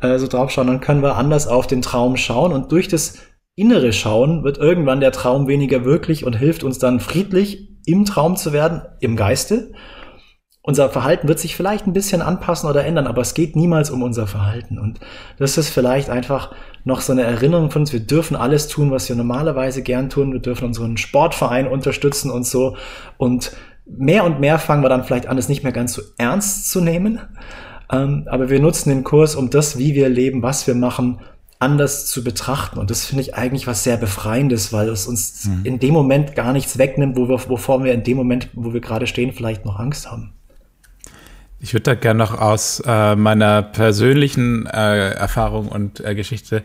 [0.00, 3.18] äh, so drauf schauen, dann können wir anders auf den Traum schauen und durch das
[3.54, 8.36] innere Schauen wird irgendwann der Traum weniger wirklich und hilft uns dann friedlich im Traum
[8.36, 9.72] zu werden, im Geiste
[10.68, 14.02] unser Verhalten wird sich vielleicht ein bisschen anpassen oder ändern, aber es geht niemals um
[14.02, 14.78] unser Verhalten.
[14.78, 15.00] Und
[15.38, 16.52] das ist vielleicht einfach
[16.84, 17.92] noch so eine Erinnerung von uns.
[17.94, 20.30] Wir dürfen alles tun, was wir normalerweise gern tun.
[20.30, 22.76] Wir dürfen unseren Sportverein unterstützen und so.
[23.16, 23.52] Und
[23.96, 26.80] mehr und mehr fangen wir dann vielleicht an, es nicht mehr ganz so ernst zu
[26.80, 27.20] nehmen.
[27.90, 31.20] Ähm, aber wir nutzen den Kurs, um das, wie wir leben, was wir machen,
[31.58, 32.78] anders zu betrachten.
[32.78, 35.60] Und das finde ich eigentlich was sehr Befreiendes, weil es uns mhm.
[35.64, 38.80] in dem Moment gar nichts wegnimmt, wo wir, wovor wir in dem Moment, wo wir
[38.80, 40.34] gerade stehen, vielleicht noch Angst haben.
[41.60, 46.62] Ich würde da gerne noch aus äh, meiner persönlichen äh, Erfahrung und äh, Geschichte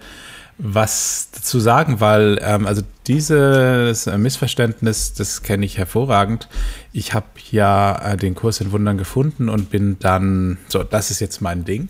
[0.58, 6.48] was dazu sagen, weil ähm, also dieses Missverständnis, das kenne ich hervorragend.
[6.92, 11.20] Ich habe ja äh, den Kurs in Wundern gefunden und bin dann, so, das ist
[11.20, 11.90] jetzt mein Ding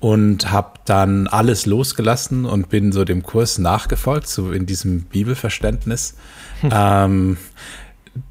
[0.00, 6.14] und habe dann alles losgelassen und bin so dem Kurs nachgefolgt, so in diesem Bibelverständnis.
[6.60, 6.70] Hm.
[6.72, 7.36] Ähm,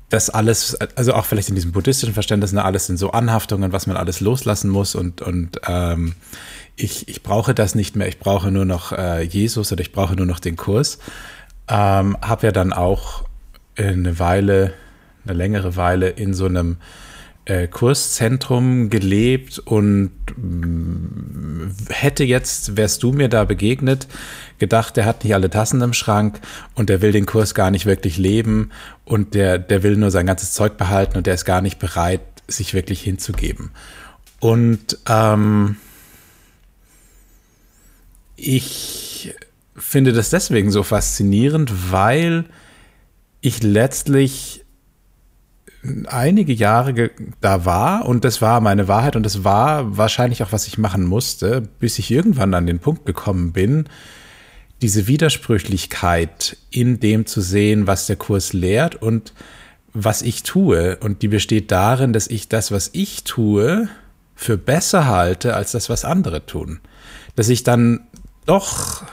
[0.09, 3.87] das alles, also auch vielleicht in diesem buddhistischen Verständnis, ne, alles sind so Anhaftungen, was
[3.87, 6.13] man alles loslassen muss und, und ähm,
[6.75, 10.15] ich, ich brauche das nicht mehr, ich brauche nur noch äh, Jesus oder ich brauche
[10.15, 10.97] nur noch den Kurs.
[11.67, 13.25] Ähm, habe ja dann auch
[13.75, 14.73] eine Weile,
[15.25, 16.77] eine längere Weile in so einem
[17.45, 24.07] äh, Kurszentrum gelebt und mm, hätte jetzt, wärst du mir da begegnet,
[24.59, 26.39] gedacht, der hat nicht alle Tassen im Schrank
[26.75, 28.71] und der will den Kurs gar nicht wirklich leben
[29.05, 32.21] und der, der will nur sein ganzes Zeug behalten und der ist gar nicht bereit,
[32.47, 33.71] sich wirklich hinzugeben.
[34.39, 35.77] Und ähm,
[38.35, 39.35] ich
[39.75, 42.45] finde das deswegen so faszinierend, weil
[43.41, 44.65] ich letztlich
[46.07, 50.67] einige Jahre da war und das war meine Wahrheit und das war wahrscheinlich auch, was
[50.67, 53.85] ich machen musste, bis ich irgendwann an den Punkt gekommen bin,
[54.81, 59.33] diese Widersprüchlichkeit in dem zu sehen, was der Kurs lehrt und
[59.93, 60.97] was ich tue.
[60.97, 63.89] Und die besteht darin, dass ich das, was ich tue,
[64.35, 66.79] für besser halte als das, was andere tun.
[67.35, 68.01] Dass ich dann
[68.45, 69.03] doch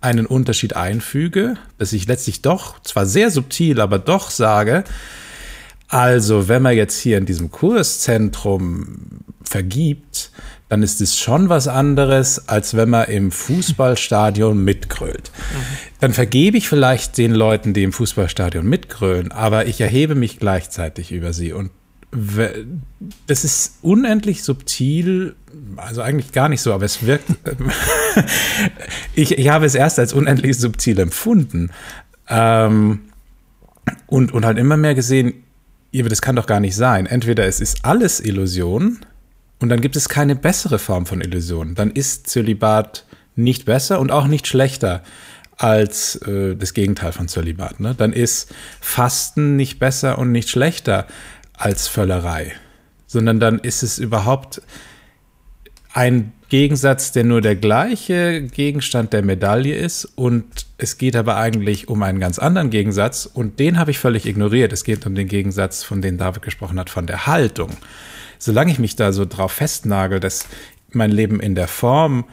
[0.00, 4.82] einen Unterschied einfüge, dass ich letztlich doch, zwar sehr subtil, aber doch sage,
[5.92, 10.30] also, wenn man jetzt hier in diesem Kurszentrum vergibt,
[10.72, 15.30] dann ist es schon was anderes, als wenn man im Fußballstadion mitgrölt.
[16.00, 21.12] Dann vergebe ich vielleicht den Leuten, die im Fußballstadion mitgrölen, aber ich erhebe mich gleichzeitig
[21.12, 21.52] über sie.
[21.52, 21.72] Und
[23.26, 25.36] das ist unendlich subtil,
[25.76, 27.28] also eigentlich gar nicht so, aber es wirkt.
[29.14, 31.68] ich, ich habe es erst als unendlich subtil empfunden.
[32.30, 33.00] Ähm,
[34.06, 35.34] und, und halt immer mehr gesehen,
[35.92, 37.04] das kann doch gar nicht sein.
[37.04, 39.00] Entweder es ist alles Illusion
[39.62, 41.74] und dann gibt es keine bessere Form von Illusion.
[41.74, 45.02] Dann ist Zölibat nicht besser und auch nicht schlechter
[45.56, 47.78] als äh, das Gegenteil von Zölibat.
[47.78, 47.94] Ne?
[47.96, 51.06] Dann ist Fasten nicht besser und nicht schlechter
[51.52, 52.52] als Völlerei,
[53.06, 54.60] sondern dann ist es überhaupt
[55.94, 60.44] ein Gegensatz, der nur der gleiche Gegenstand der Medaille ist und
[60.76, 64.72] es geht aber eigentlich um einen ganz anderen Gegensatz und den habe ich völlig ignoriert.
[64.72, 67.70] Es geht um den Gegensatz, von dem David gesprochen hat, von der Haltung.
[68.44, 70.48] Solange ich mich da so drauf festnagel, dass
[70.90, 72.24] mein Leben in der Form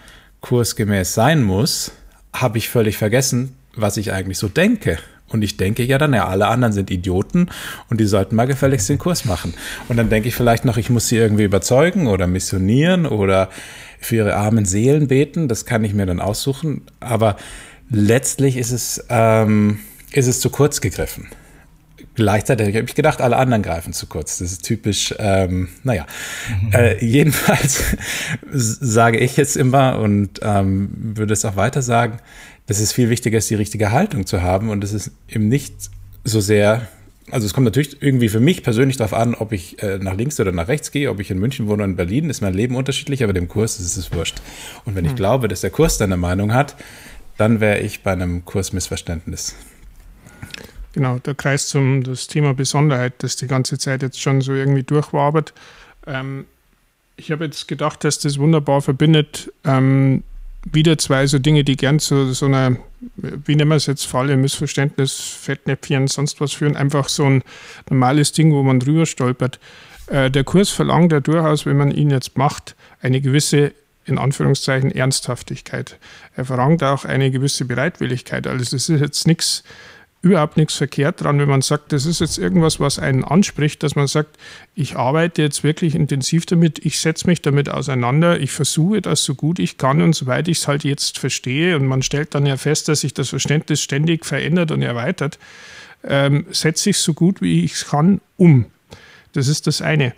[0.42, 1.92] kursgemäß sein muss,
[2.34, 4.98] habe ich völlig vergessen, was ich eigentlich so denke.
[5.28, 7.50] Und ich denke ja dann, ja, alle anderen sind Idioten
[7.92, 9.54] und die sollten mal gefälligst den Kurs machen.
[9.88, 13.50] Und dann denke ich vielleicht noch, ich muss sie irgendwie überzeugen oder missionieren oder
[14.00, 15.48] für ihre armen Seelen beten.
[15.48, 16.82] Das kann ich mir dann aussuchen.
[17.00, 17.36] Aber
[17.92, 19.78] letztlich ist es, ähm,
[20.12, 21.28] ist es zu kurz gegriffen.
[22.20, 24.40] Gleichzeitig habe ich gedacht, alle anderen greifen zu kurz.
[24.40, 26.06] Das ist typisch, ähm, naja.
[26.62, 26.74] Mhm.
[26.74, 27.82] Äh, jedenfalls
[28.52, 32.18] sage ich jetzt immer und ähm, würde es auch weiter sagen,
[32.68, 35.74] dass es viel wichtiger ist, die richtige Haltung zu haben und es ist eben nicht
[36.26, 36.90] so sehr,
[37.32, 40.42] also es kommt natürlich irgendwie für mich persönlich darauf an, ob ich äh, nach links
[40.42, 42.76] oder nach rechts gehe, ob ich in München wohne oder in Berlin, ist mein Leben
[42.76, 44.42] unterschiedlich, aber dem Kurs ist es wurscht.
[44.84, 45.18] Und wenn ich hm.
[45.18, 46.76] glaube, dass der Kurs deine Meinung hat,
[47.38, 49.56] dann wäre ich bei einem Kursmissverständnis.
[51.00, 54.84] Genau, der Kreis zum das Thema Besonderheit, das die ganze Zeit jetzt schon so irgendwie
[54.84, 55.54] durchwabert.
[56.06, 56.44] Ähm,
[57.16, 60.24] ich habe jetzt gedacht, dass das wunderbar verbindet, ähm,
[60.70, 62.76] wieder zwei so Dinge, die gern zu so einer,
[63.16, 67.44] wie nennen wir es jetzt, Falle, Missverständnis, Fettnäpfchen, sonst was führen, einfach so ein
[67.90, 69.58] normales Ding, wo man drüber stolpert.
[70.08, 73.72] Äh, der Kurs verlangt ja durchaus, wenn man ihn jetzt macht, eine gewisse,
[74.04, 75.98] in Anführungszeichen, Ernsthaftigkeit.
[76.36, 78.48] Er verlangt auch eine gewisse Bereitwilligkeit.
[78.48, 79.64] Also es ist jetzt nichts,
[80.22, 83.96] überhaupt nichts verkehrt dran, wenn man sagt, das ist jetzt irgendwas, was einen anspricht, dass
[83.96, 84.38] man sagt,
[84.76, 89.36] ich arbeite jetzt wirklich intensiv damit, ich setze mich damit auseinander, ich versuche das so
[89.36, 92.58] gut ich kann und soweit ich es halt jetzt verstehe und man stellt dann ja
[92.58, 95.40] fest, dass sich das Verständnis ständig verändert und erweitert,
[96.04, 98.66] ähm, setze ich so gut wie ich es kann um.
[99.34, 100.14] Das ist das eine.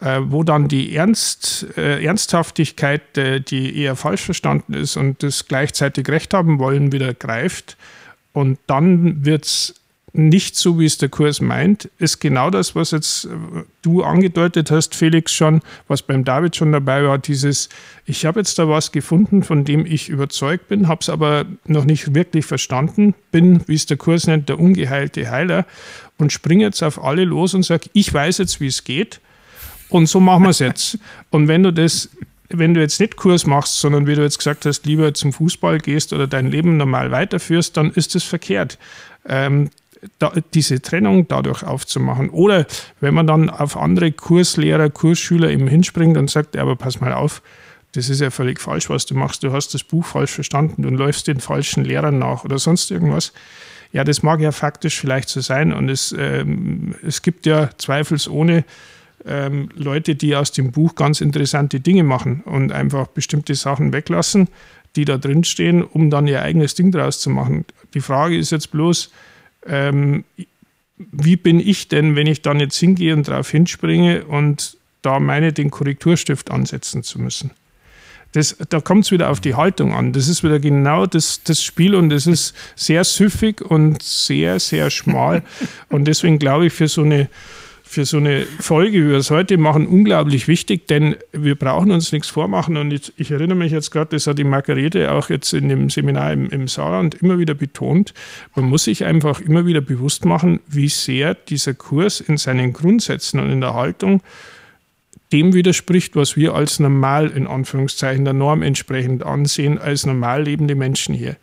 [0.00, 5.46] Äh, wo dann die Ernst, äh, Ernsthaftigkeit, äh, die eher falsch verstanden ist und das
[5.46, 7.76] gleichzeitig Recht haben wollen, wieder greift,
[8.34, 9.74] und dann wird es
[10.12, 13.28] nicht so, wie es der Kurs meint, ist genau das, was jetzt äh,
[13.82, 17.68] du angedeutet hast, Felix, schon, was beim David schon dabei war, dieses,
[18.06, 21.84] ich habe jetzt da was gefunden, von dem ich überzeugt bin, habe es aber noch
[21.84, 25.66] nicht wirklich verstanden, bin, wie es der Kurs nennt, der ungeheilte Heiler
[26.18, 29.20] und springe jetzt auf alle los und sage, ich weiß jetzt, wie es geht
[29.88, 30.98] und so machen wir es jetzt.
[31.30, 32.08] Und wenn du das
[32.58, 35.78] wenn du jetzt nicht Kurs machst, sondern wie du jetzt gesagt hast, lieber zum Fußball
[35.78, 38.78] gehst oder dein Leben normal weiterführst, dann ist das verkehrt.
[39.26, 39.70] Ähm,
[40.18, 42.30] da, diese Trennung dadurch aufzumachen.
[42.30, 42.66] Oder
[43.00, 47.42] wenn man dann auf andere Kurslehrer, Kursschüler eben hinspringt und sagt, aber pass mal auf,
[47.92, 49.42] das ist ja völlig falsch, was du machst.
[49.44, 53.32] Du hast das Buch falsch verstanden und läufst den falschen Lehrern nach oder sonst irgendwas.
[53.92, 58.64] Ja, das mag ja faktisch vielleicht so sein und es, ähm, es gibt ja zweifelsohne
[59.26, 64.48] ähm, Leute, die aus dem Buch ganz interessante Dinge machen und einfach bestimmte Sachen weglassen,
[64.96, 67.64] die da drin stehen, um dann ihr eigenes Ding draus zu machen.
[67.94, 69.10] Die Frage ist jetzt bloß,
[69.66, 70.24] ähm,
[70.96, 75.52] wie bin ich denn, wenn ich dann jetzt hingehe und darauf hinspringe und da meine,
[75.52, 77.50] den Korrekturstift ansetzen zu müssen?
[78.32, 80.12] Das, da kommt es wieder auf die Haltung an.
[80.12, 84.90] Das ist wieder genau das, das Spiel und das ist sehr süffig und sehr, sehr
[84.90, 85.42] schmal.
[85.88, 87.28] und deswegen glaube ich, für so eine
[87.94, 92.12] für so eine Folge, wie wir es heute machen, unglaublich wichtig, denn wir brauchen uns
[92.12, 92.76] nichts vormachen.
[92.76, 95.88] Und ich, ich erinnere mich jetzt gerade, das hat die Margarete auch jetzt in dem
[95.90, 98.12] Seminar im, im Saarland immer wieder betont,
[98.54, 103.40] man muss sich einfach immer wieder bewusst machen, wie sehr dieser Kurs in seinen Grundsätzen
[103.40, 104.22] und in der Haltung
[105.32, 110.74] dem widerspricht, was wir als normal in Anführungszeichen der Norm entsprechend ansehen, als normal lebende
[110.74, 111.36] Menschen hier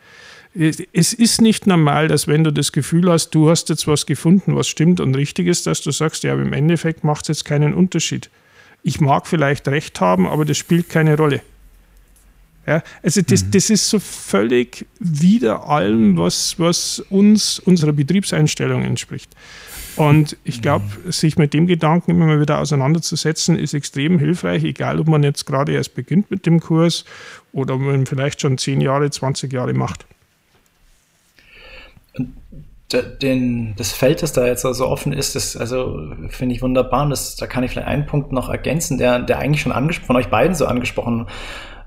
[0.53, 4.55] es ist nicht normal, dass wenn du das Gefühl hast, du hast jetzt was gefunden,
[4.55, 7.45] was stimmt und richtig ist, dass du sagst, ja, aber im Endeffekt macht es jetzt
[7.45, 8.29] keinen Unterschied.
[8.83, 11.41] Ich mag vielleicht recht haben, aber das spielt keine Rolle.
[12.67, 13.51] Ja, also das, mhm.
[13.51, 19.31] das ist so völlig wider allem, was, was uns, unserer Betriebseinstellung entspricht.
[19.95, 21.11] Und ich glaube, mhm.
[21.11, 25.45] sich mit dem Gedanken immer mal wieder auseinanderzusetzen, ist extrem hilfreich, egal ob man jetzt
[25.45, 27.05] gerade erst beginnt mit dem Kurs
[27.51, 30.05] oder ob man vielleicht schon 10 Jahre, 20 Jahre macht
[33.21, 37.03] den, das Feld, das da jetzt so offen ist, das also finde ich wunderbar.
[37.03, 39.71] Und das, da kann ich vielleicht einen Punkt noch ergänzen, der, der eigentlich schon
[40.05, 41.27] von euch beiden so angesprochen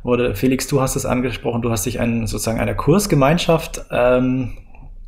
[0.03, 0.35] wurde.
[0.35, 4.59] Felix, du hast es angesprochen, du hast dich ein, sozusagen einer Kursgemeinschaft ähm,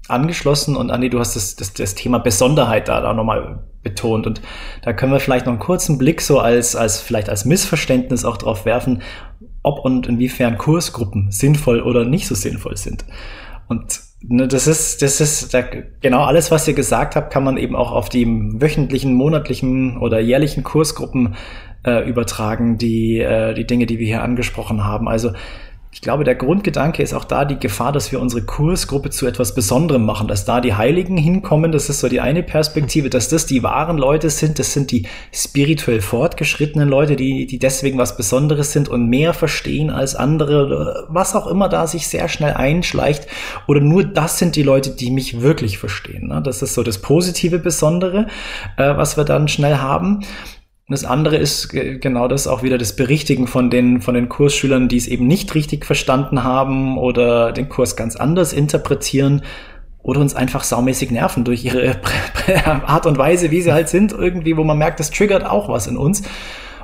[0.08, 4.26] angeschlossen und Andi, du hast das, das, das Thema Besonderheit da, da nochmal betont.
[4.26, 4.42] Und
[4.82, 8.36] da können wir vielleicht noch einen kurzen Blick so als, als vielleicht als Missverständnis auch
[8.36, 9.02] drauf werfen,
[9.62, 13.04] ob und inwiefern Kursgruppen sinnvoll oder nicht so sinnvoll sind.
[13.68, 15.62] Und Ne, das ist, das ist da,
[16.00, 20.18] genau alles, was ihr gesagt habt, kann man eben auch auf die wöchentlichen, monatlichen oder
[20.18, 21.36] jährlichen Kursgruppen
[21.84, 25.08] äh, übertragen, die, äh, die Dinge, die wir hier angesprochen haben.
[25.08, 25.30] Also
[25.96, 29.54] ich glaube, der Grundgedanke ist auch da die Gefahr, dass wir unsere Kursgruppe zu etwas
[29.54, 31.72] Besonderem machen, dass da die Heiligen hinkommen.
[31.72, 34.58] Das ist so die eine Perspektive, dass das die wahren Leute sind.
[34.58, 39.88] Das sind die spirituell fortgeschrittenen Leute, die, die deswegen was Besonderes sind und mehr verstehen
[39.88, 43.26] als andere, was auch immer da sich sehr schnell einschleicht.
[43.66, 46.28] Oder nur das sind die Leute, die mich wirklich verstehen.
[46.28, 46.42] Ne?
[46.42, 48.26] Das ist so das positive Besondere,
[48.76, 50.20] äh, was wir dann schnell haben.
[50.88, 54.86] Und das andere ist genau das auch wieder das Berichtigen von den, von den Kursschülern,
[54.88, 59.42] die es eben nicht richtig verstanden haben oder den Kurs ganz anders interpretieren
[60.04, 61.96] oder uns einfach saumäßig nerven durch ihre
[62.86, 65.88] Art und Weise, wie sie halt sind, irgendwie, wo man merkt, das triggert auch was
[65.88, 66.22] in uns.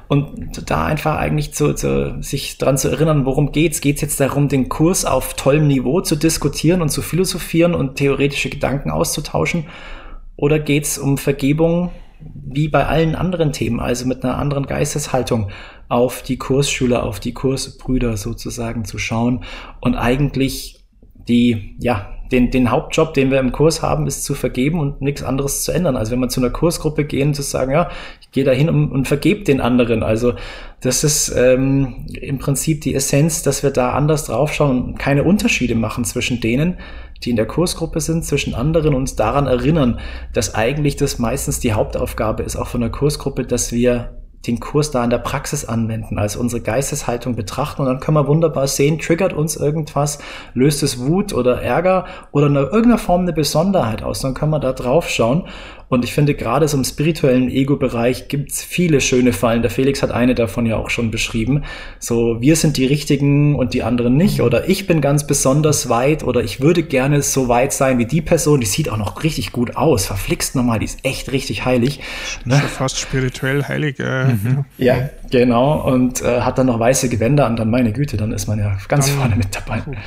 [0.09, 3.81] Und da einfach eigentlich zu, zu sich dran zu erinnern, worum geht's?
[3.81, 8.51] Geht's jetzt darum, den Kurs auf tollem Niveau zu diskutieren und zu philosophieren und theoretische
[8.51, 9.67] Gedanken auszutauschen?
[10.37, 11.93] Oder geht's um Vergebung,
[12.35, 15.51] wie bei allen anderen Themen, also mit einer anderen Geisteshaltung
[15.89, 19.45] auf die Kursschüler, auf die Kursbrüder sozusagen zu schauen
[19.81, 20.85] und eigentlich
[21.29, 25.23] die, ja, den, den Hauptjob, den wir im Kurs haben, ist zu vergeben und nichts
[25.23, 25.97] anderes zu ändern.
[25.97, 27.91] Also wenn man zu einer Kursgruppe gehen, zu sagen, ja,
[28.21, 30.03] ich gehe da hin und, und vergebe den anderen.
[30.03, 30.35] Also
[30.81, 35.75] das ist ähm, im Prinzip die Essenz, dass wir da anders draufschauen und keine Unterschiede
[35.75, 36.79] machen zwischen denen,
[37.23, 40.01] die in der Kursgruppe sind, zwischen anderen uns daran erinnern,
[40.33, 44.91] dass eigentlich das meistens die Hauptaufgabe ist, auch von der Kursgruppe, dass wir den Kurs
[44.91, 47.83] da in der Praxis anwenden, also unsere Geisteshaltung betrachten.
[47.83, 50.19] Und dann können wir wunderbar sehen, triggert uns irgendwas,
[50.55, 54.61] löst es Wut oder Ärger oder in irgendeiner Form eine Besonderheit aus, dann können wir
[54.61, 55.45] da drauf schauen
[55.93, 59.61] und ich finde, gerade so im spirituellen Ego-Bereich gibt's viele schöne Fallen.
[59.61, 61.65] Der Felix hat eine davon ja auch schon beschrieben.
[61.99, 64.41] So, wir sind die Richtigen und die anderen nicht.
[64.41, 68.23] Oder ich bin ganz besonders weit oder ich würde gerne so weit sein wie die
[68.23, 68.61] Person.
[68.61, 70.07] Die sieht auch noch richtig gut aus.
[70.07, 72.01] Verflixt nochmal, die ist echt richtig heilig.
[72.47, 72.57] Ne?
[72.57, 74.01] Schon fast spirituell heilig.
[74.01, 74.65] Äh, mhm.
[74.79, 75.87] Ja, genau.
[75.87, 77.57] Und äh, hat dann noch weiße Gewänder an.
[77.57, 79.81] Dann meine Güte, dann ist man ja ganz dann, vorne mit dabei.
[79.81, 80.01] Gut, ja.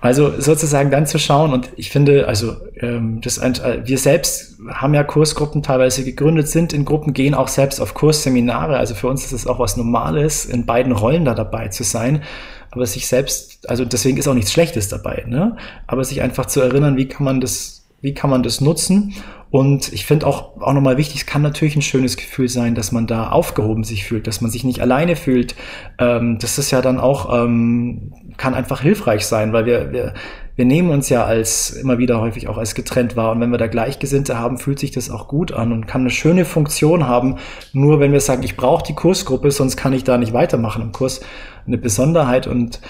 [0.00, 4.94] Also sozusagen dann zu schauen und ich finde, also ähm, das, äh, wir selbst haben
[4.94, 8.76] ja Kursgruppen teilweise gegründet, sind in Gruppen, gehen auch selbst auf Kursseminare.
[8.76, 12.22] Also für uns ist es auch was Normales, in beiden Rollen da dabei zu sein.
[12.70, 15.56] Aber sich selbst, also deswegen ist auch nichts Schlechtes dabei, ne?
[15.86, 19.14] Aber sich einfach zu erinnern, wie kann man das, wie kann man das nutzen
[19.50, 22.92] und ich finde auch, auch nochmal wichtig, es kann natürlich ein schönes Gefühl sein, dass
[22.92, 25.54] man da aufgehoben sich fühlt, dass man sich nicht alleine fühlt.
[25.98, 30.14] Ähm, das ist ja dann auch, ähm, kann einfach hilfreich sein, weil wir, wir,
[30.54, 33.32] wir nehmen uns ja als immer wieder häufig auch als getrennt wahr.
[33.32, 36.10] Und wenn wir da Gleichgesinnte haben, fühlt sich das auch gut an und kann eine
[36.10, 37.36] schöne Funktion haben.
[37.72, 40.92] Nur wenn wir sagen, ich brauche die Kursgruppe, sonst kann ich da nicht weitermachen im
[40.92, 41.20] Kurs.
[41.66, 42.80] Eine Besonderheit und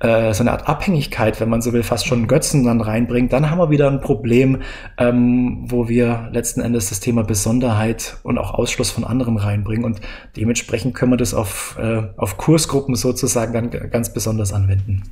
[0.00, 3.50] äh, so eine Art Abhängigkeit, wenn man so will, fast schon Götzen dann reinbringt, dann
[3.50, 4.62] haben wir wieder ein Problem,
[4.96, 9.84] ähm, wo wir letzten Endes das Thema Besonderheit und auch Ausschluss von anderen reinbringen.
[9.84, 10.00] Und
[10.36, 15.02] dementsprechend können wir das auf, äh, auf Kursgruppen sozusagen dann ganz besonders anwenden.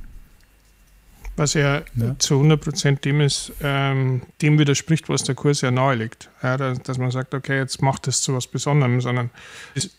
[1.37, 2.17] Was ja, ja.
[2.17, 6.31] zu 100 Prozent dem ist, ähm, dem widerspricht, was der Kurs ja nahelegt.
[6.41, 9.29] Ja, dass, dass, man sagt, okay, jetzt macht das zu was Besonderem, sondern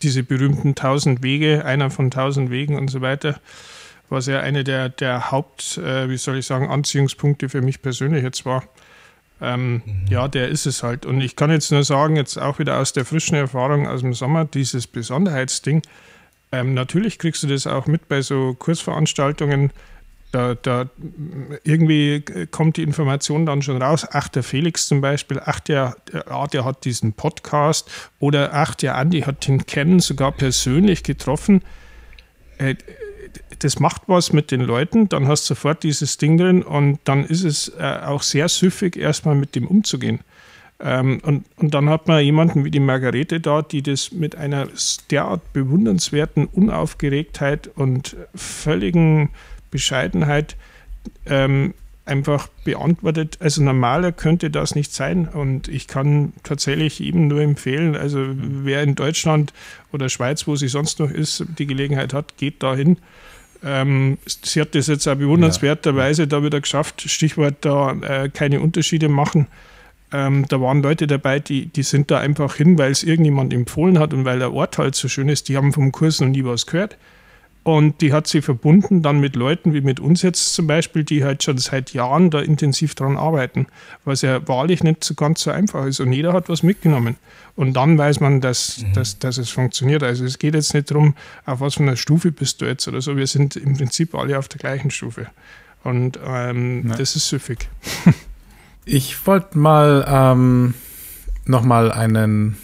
[0.01, 3.39] diese berühmten tausend Wege, einer von tausend Wegen und so weiter,
[4.09, 8.23] was ja eine der, der Haupt, äh, wie soll ich sagen, Anziehungspunkte für mich persönlich
[8.23, 8.63] jetzt war.
[9.41, 10.05] Ähm, mhm.
[10.09, 11.05] Ja, der ist es halt.
[11.05, 14.13] Und ich kann jetzt nur sagen, jetzt auch wieder aus der frischen Erfahrung aus dem
[14.13, 15.81] Sommer, dieses Besonderheitsding,
[16.51, 19.71] ähm, natürlich kriegst du das auch mit bei so Kursveranstaltungen.
[20.31, 20.87] Da, da,
[21.63, 24.05] irgendwie kommt die Information dann schon raus.
[24.11, 28.75] Ach, der Felix zum Beispiel, ach, der, der, ah, der hat diesen Podcast oder ach,
[28.75, 31.63] der Andi hat den kennen, sogar persönlich getroffen.
[32.59, 32.75] Äh,
[33.59, 37.25] das macht was mit den Leuten, dann hast du sofort dieses Ding drin und dann
[37.25, 40.19] ist es äh, auch sehr süffig, erstmal mit dem umzugehen.
[40.81, 44.67] Ähm, und, und dann hat man jemanden wie die Margarete da, die das mit einer
[45.11, 49.29] derart bewundernswerten Unaufgeregtheit und völligen
[49.71, 50.55] Bescheidenheit
[51.25, 51.73] ähm,
[52.09, 53.37] einfach beantwortet.
[53.39, 55.27] Also normaler könnte das nicht sein.
[55.27, 59.53] Und ich kann tatsächlich eben nur empfehlen, also wer in Deutschland
[59.93, 62.97] oder Schweiz, wo sie sonst noch ist, die Gelegenheit hat, geht dahin.
[63.63, 69.09] Ähm, sie hat das jetzt auch bewundernswerterweise da wieder geschafft, Stichwort da äh, keine Unterschiede
[69.09, 69.47] machen.
[70.11, 73.99] Ähm, da waren Leute dabei, die, die sind da einfach hin, weil es irgendjemand empfohlen
[73.99, 75.49] hat und weil der Ort halt so schön ist.
[75.49, 76.97] Die haben vom Kurs noch nie was gehört.
[77.77, 81.23] Und die hat sie verbunden dann mit Leuten wie mit uns jetzt zum Beispiel, die
[81.23, 83.67] halt schon seit Jahren da intensiv dran arbeiten,
[84.05, 85.99] was ja wahrlich nicht so ganz so einfach ist.
[85.99, 87.15] Und jeder hat was mitgenommen.
[87.55, 88.93] Und dann weiß man, dass, mhm.
[88.93, 90.03] dass, dass es funktioniert.
[90.03, 93.01] Also es geht jetzt nicht darum, auf was für einer Stufe bist du jetzt oder
[93.01, 93.17] so.
[93.17, 95.27] Wir sind im Prinzip alle auf der gleichen Stufe.
[95.83, 97.69] Und ähm, das ist süffig.
[98.85, 100.73] ich wollte mal ähm,
[101.45, 102.57] nochmal einen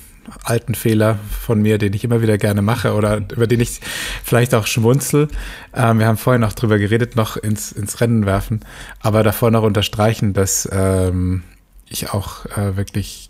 [0.44, 3.80] alten Fehler von mir, den ich immer wieder gerne mache oder über den ich
[4.24, 5.28] vielleicht auch schmunzel.
[5.74, 8.62] Ähm, wir haben vorher noch drüber geredet, noch ins, ins Rennen werfen,
[9.00, 11.44] aber davor noch unterstreichen, dass ähm,
[11.88, 13.30] ich auch äh, wirklich,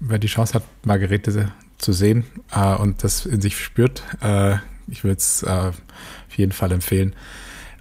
[0.00, 4.56] wer die Chance hat, Margarete zu sehen äh, und das in sich spürt, äh,
[4.88, 7.14] ich würde es äh, auf jeden Fall empfehlen.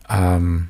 [0.09, 0.69] Ähm,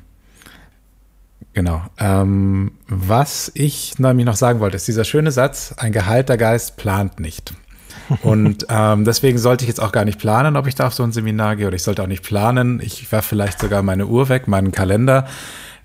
[1.52, 1.82] genau.
[1.98, 7.20] Ähm, was ich nämlich noch sagen wollte, ist dieser schöne Satz, ein geheilter Geist plant
[7.20, 7.54] nicht.
[8.22, 11.02] Und ähm, deswegen sollte ich jetzt auch gar nicht planen, ob ich da auf so
[11.02, 12.80] ein Seminar gehe oder ich sollte auch nicht planen.
[12.82, 15.26] Ich werfe vielleicht sogar meine Uhr weg, meinen Kalender.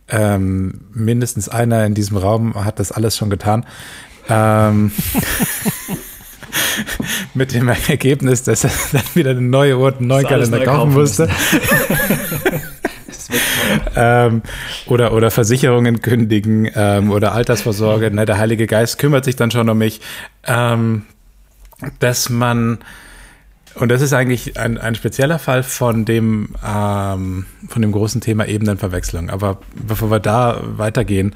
[0.07, 3.65] Ähm, mindestens einer in diesem Raum hat das alles schon getan.
[4.29, 4.91] Ähm,
[7.33, 11.29] mit dem Ergebnis, dass er dann wieder eine neue Uhr, einen neuen Kalender kaufen musste.
[13.95, 14.41] ähm,
[14.85, 18.11] oder, oder Versicherungen kündigen ähm, oder Altersvorsorge.
[18.11, 20.01] Ne, der Heilige Geist kümmert sich dann schon um mich.
[20.45, 21.03] Ähm,
[21.99, 22.79] dass man,
[23.75, 28.47] und das ist eigentlich ein, ein spezieller Fall von dem, ähm, von dem großen Thema
[28.47, 29.29] Ebenenverwechslung.
[29.29, 31.35] Aber bevor wir da weitergehen,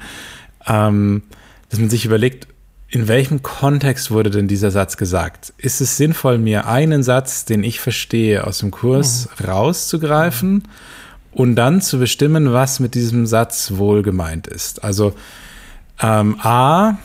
[0.66, 1.22] ähm,
[1.68, 2.48] dass man sich überlegt,
[2.88, 5.52] in welchem Kontext wurde denn dieser Satz gesagt?
[5.58, 9.46] Ist es sinnvoll, mir einen Satz, den ich verstehe, aus dem Kurs mhm.
[9.46, 10.64] rauszugreifen
[11.30, 14.82] und dann zu bestimmen, was mit diesem Satz wohl gemeint ist?
[14.82, 15.14] Also
[16.02, 16.98] ähm, A,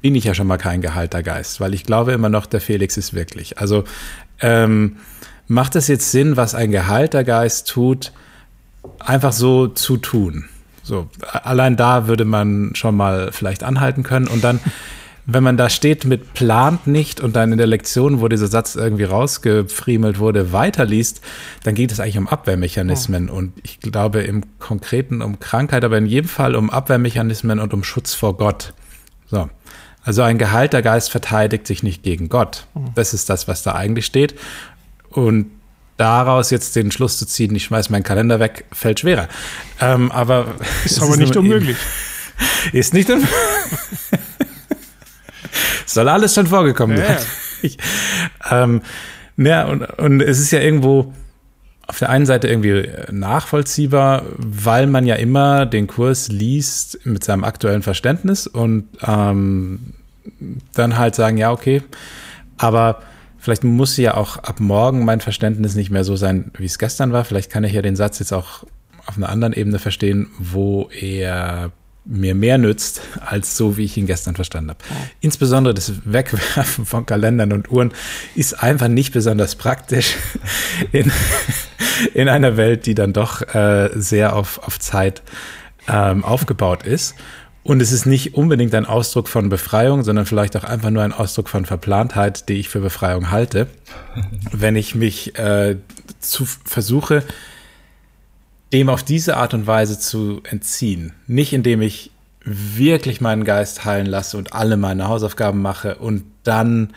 [0.00, 2.96] bin ich ja schon mal kein gehalter Geist, weil ich glaube immer noch, der Felix
[2.96, 3.58] ist wirklich.
[3.58, 3.84] Also
[4.40, 4.96] ähm,
[5.46, 8.12] macht es jetzt Sinn, was ein gehalter Geist tut,
[8.98, 10.44] einfach so zu tun?
[10.82, 14.60] So, allein da würde man schon mal vielleicht anhalten können und dann
[15.30, 18.76] wenn man da steht mit plant nicht und dann in der Lektion, wo dieser Satz
[18.76, 21.20] irgendwie rausgefriemelt wurde, weiterliest,
[21.64, 23.28] dann geht es eigentlich um Abwehrmechanismen.
[23.28, 23.34] Oh.
[23.34, 27.84] Und ich glaube im Konkreten um Krankheit, aber in jedem Fall um Abwehrmechanismen und um
[27.84, 28.72] Schutz vor Gott.
[29.26, 29.50] So.
[30.08, 32.66] Also ein geheilter Geist verteidigt sich nicht gegen Gott.
[32.74, 32.80] Oh.
[32.94, 34.34] Das ist das, was da eigentlich steht.
[35.10, 35.50] Und
[35.98, 39.28] daraus jetzt den Schluss zu ziehen, ich schmeiß meinen Kalender weg, fällt schwerer.
[39.82, 40.54] Ähm, aber
[40.86, 41.76] ist aber nicht unmöglich.
[42.72, 43.30] Ist nicht unmöglich.
[45.84, 47.18] Soll alles schon vorgekommen sein.
[47.60, 48.62] Ja.
[48.62, 48.80] ähm,
[49.36, 51.12] ja, und, und es ist ja irgendwo
[51.88, 57.44] auf der einen Seite irgendwie nachvollziehbar, weil man ja immer den Kurs liest mit seinem
[57.44, 59.94] aktuellen Verständnis und ähm,
[60.74, 61.82] dann halt sagen, ja, okay,
[62.58, 63.02] aber
[63.38, 67.12] vielleicht muss ja auch ab morgen mein Verständnis nicht mehr so sein, wie es gestern
[67.12, 67.24] war.
[67.24, 68.64] Vielleicht kann ich ja den Satz jetzt auch
[69.06, 71.72] auf einer anderen Ebene verstehen, wo er
[72.08, 74.80] mir mehr nützt, als so, wie ich ihn gestern verstanden habe.
[75.20, 77.92] Insbesondere das Wegwerfen von Kalendern und Uhren
[78.34, 80.16] ist einfach nicht besonders praktisch
[80.92, 81.12] in,
[82.14, 85.22] in einer Welt, die dann doch äh, sehr auf, auf Zeit
[85.88, 87.14] ähm, aufgebaut ist.
[87.62, 91.12] Und es ist nicht unbedingt ein Ausdruck von Befreiung, sondern vielleicht auch einfach nur ein
[91.12, 93.66] Ausdruck von Verplantheit, die ich für Befreiung halte,
[94.52, 95.76] wenn ich mich äh,
[96.20, 97.24] zu versuche,
[98.72, 101.12] dem auf diese Art und Weise zu entziehen.
[101.26, 102.10] Nicht indem ich
[102.42, 106.94] wirklich meinen Geist heilen lasse und alle meine Hausaufgaben mache und dann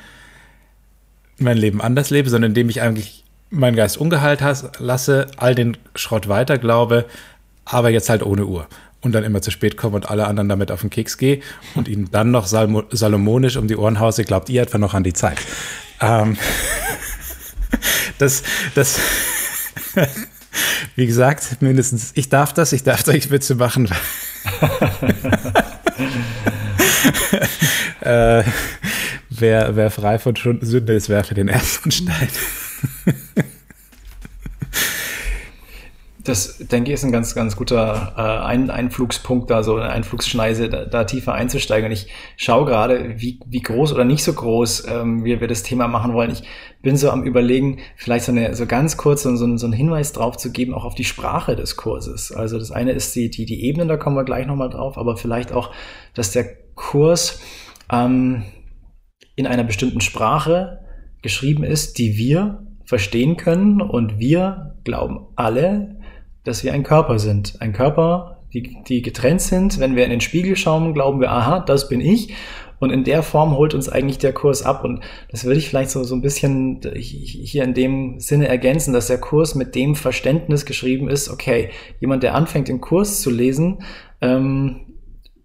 [1.38, 3.21] mein Leben anders lebe, sondern indem ich eigentlich
[3.52, 4.42] meinen Geist ungeheilt
[4.80, 7.06] lasse, all den Schrott weiter glaube,
[7.66, 8.66] aber jetzt halt ohne Uhr.
[9.02, 11.42] Und dann immer zu spät komme und alle anderen damit auf den Keks gehe
[11.76, 15.14] und ihnen dann noch salomonisch um die Ohren hause, glaubt ihr etwa noch an die
[15.14, 15.40] Zeit.
[16.00, 16.38] Ähm,
[18.20, 18.44] das,
[18.76, 19.00] das,
[20.96, 23.90] wie gesagt, mindestens, ich darf das, ich darf solche Witze machen.
[28.02, 28.44] äh,
[29.30, 32.30] wer, wer frei von Sünde ist, werfe den ersten Stein.
[36.24, 40.70] Das, denke ich, ist ein ganz, ganz guter äh, ein Einflugspunkt, da so eine Einflugsschneise,
[40.70, 41.88] da, da tiefer einzusteigen.
[41.88, 42.08] Und ich
[42.38, 46.14] schaue gerade, wie, wie groß oder nicht so groß ähm, wir, wir das Thema machen
[46.14, 46.32] wollen.
[46.32, 46.44] Ich
[46.82, 50.38] bin so am überlegen, vielleicht so eine so ganz kurz so, so, einen Hinweis drauf
[50.38, 52.32] zu geben, auch auf die Sprache des Kurses.
[52.32, 55.18] Also das eine ist die, die, die Ebenen, da kommen wir gleich nochmal drauf, aber
[55.18, 55.72] vielleicht auch,
[56.14, 57.42] dass der Kurs
[57.92, 58.44] ähm,
[59.36, 60.80] in einer bestimmten Sprache
[61.24, 65.96] geschrieben ist, die wir verstehen können und wir glauben alle,
[66.44, 67.56] dass wir ein Körper sind.
[67.62, 69.80] Ein Körper, die, die getrennt sind.
[69.80, 72.34] Wenn wir in den Spiegel schauen, glauben wir, aha, das bin ich.
[72.80, 74.84] Und in der Form holt uns eigentlich der Kurs ab.
[74.84, 79.08] Und das würde ich vielleicht so, so ein bisschen hier in dem Sinne ergänzen, dass
[79.08, 81.70] der Kurs mit dem Verständnis geschrieben ist, okay,
[82.02, 83.84] jemand, der anfängt, den Kurs zu lesen,
[84.20, 84.82] ähm,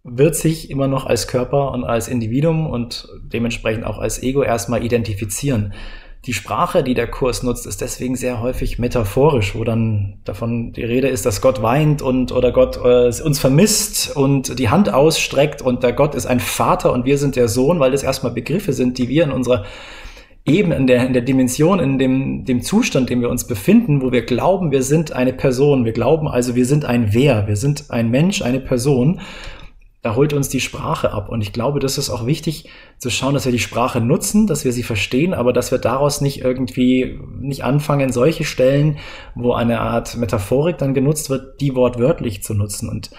[0.03, 4.84] wird sich immer noch als Körper und als Individuum und dementsprechend auch als Ego erstmal
[4.84, 5.74] identifizieren.
[6.26, 10.82] Die Sprache, die der Kurs nutzt, ist deswegen sehr häufig metaphorisch, wo dann davon die
[10.82, 15.62] Rede ist, dass Gott weint und oder Gott äh, uns vermisst und die Hand ausstreckt
[15.62, 18.72] und der Gott ist ein Vater und wir sind der Sohn, weil das erstmal Begriffe
[18.72, 19.64] sind, die wir in unserer
[20.46, 24.00] eben in der, in der Dimension, in dem, dem Zustand, in dem wir uns befinden,
[24.00, 25.84] wo wir glauben, wir sind eine Person.
[25.84, 27.46] Wir glauben also, wir sind ein Wer.
[27.48, 29.20] Wir sind ein Mensch, eine Person.
[30.07, 31.28] Da holt uns die Sprache ab.
[31.28, 34.64] Und ich glaube, das ist auch wichtig zu schauen, dass wir die Sprache nutzen, dass
[34.64, 38.98] wir sie verstehen, aber dass wir daraus nicht irgendwie nicht anfangen, solche Stellen,
[39.34, 42.88] wo eine Art Metaphorik dann genutzt wird, die wortwörtlich zu nutzen.
[42.88, 43.11] Und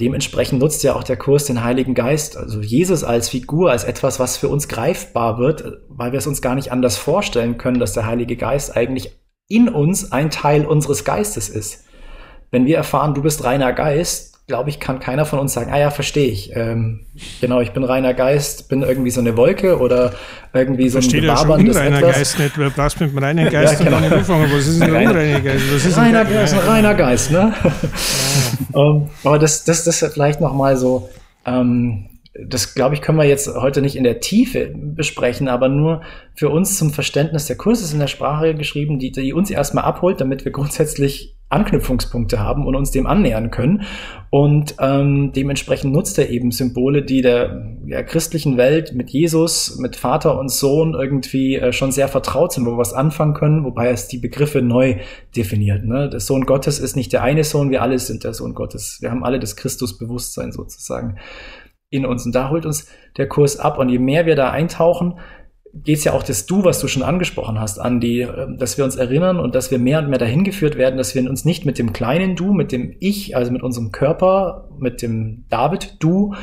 [0.00, 4.18] Dementsprechend nutzt ja auch der Kurs den Heiligen Geist, also Jesus als Figur, als etwas,
[4.18, 7.92] was für uns greifbar wird, weil wir es uns gar nicht anders vorstellen können, dass
[7.92, 11.84] der Heilige Geist eigentlich in uns ein Teil unseres Geistes ist.
[12.50, 15.78] Wenn wir erfahren, du bist reiner Geist, glaube ich, kann keiner von uns sagen, ah
[15.78, 16.56] ja, verstehe ich.
[16.56, 17.06] Ähm,
[17.40, 20.12] genau, ich bin reiner Geist, bin irgendwie so eine Wolke oder
[20.52, 22.16] irgendwie so ein ja schon unreiner etwas.
[22.16, 23.98] Geist nicht, du brauchst mit dem reinen Geist ja, genau.
[23.98, 24.50] und dann anfangen.
[24.52, 25.64] Was ist denn ein unreiner Geist?
[25.72, 27.54] Was ist reiner Geist, ein reiner Geist, ne?
[27.62, 27.72] Ja.
[28.72, 31.08] um, ähm, aber das, das, das vielleicht nochmal so,
[31.46, 36.02] ähm, das glaube ich, können wir jetzt heute nicht in der Tiefe besprechen, aber nur
[36.34, 39.84] für uns zum Verständnis der Kurs ist in der Sprache geschrieben, die, die uns erstmal
[39.84, 43.82] abholt, damit wir grundsätzlich Anknüpfungspunkte haben und uns dem annähern können.
[44.30, 49.96] Und ähm, dementsprechend nutzt er eben Symbole, die der ja, christlichen Welt mit Jesus, mit
[49.96, 53.88] Vater und Sohn irgendwie äh, schon sehr vertraut sind, wo wir was anfangen können, wobei
[53.90, 54.98] es die Begriffe neu
[55.34, 55.84] definiert.
[55.84, 56.08] Ne?
[56.08, 58.98] Der Sohn Gottes ist nicht der eine Sohn, wir alle sind der Sohn Gottes.
[59.00, 61.16] Wir haben alle das Christusbewusstsein sozusagen
[61.90, 62.24] in uns.
[62.24, 62.86] Und da holt uns
[63.16, 63.78] der Kurs ab.
[63.78, 65.18] Und je mehr wir da eintauchen,
[65.72, 68.78] geht es ja auch das Du, was du schon angesprochen hast, an die, ähm, dass
[68.78, 71.44] wir uns erinnern und dass wir mehr und mehr dahin geführt werden, dass wir uns
[71.44, 76.34] nicht mit dem kleinen Du, mit dem Ich, also mit unserem Körper, mit dem David-Du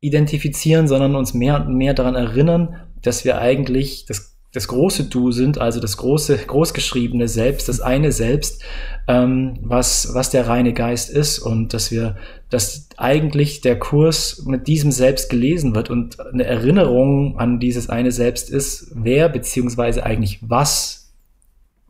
[0.00, 5.32] identifizieren, sondern uns mehr und mehr daran erinnern, dass wir eigentlich das das große Du
[5.32, 8.62] sind, also das große, großgeschriebene Selbst, das eine Selbst,
[9.08, 12.16] ähm, was, was der reine Geist ist und dass wir,
[12.50, 18.12] dass eigentlich der Kurs mit diesem Selbst gelesen wird und eine Erinnerung an dieses eine
[18.12, 21.12] Selbst ist, wer beziehungsweise eigentlich was,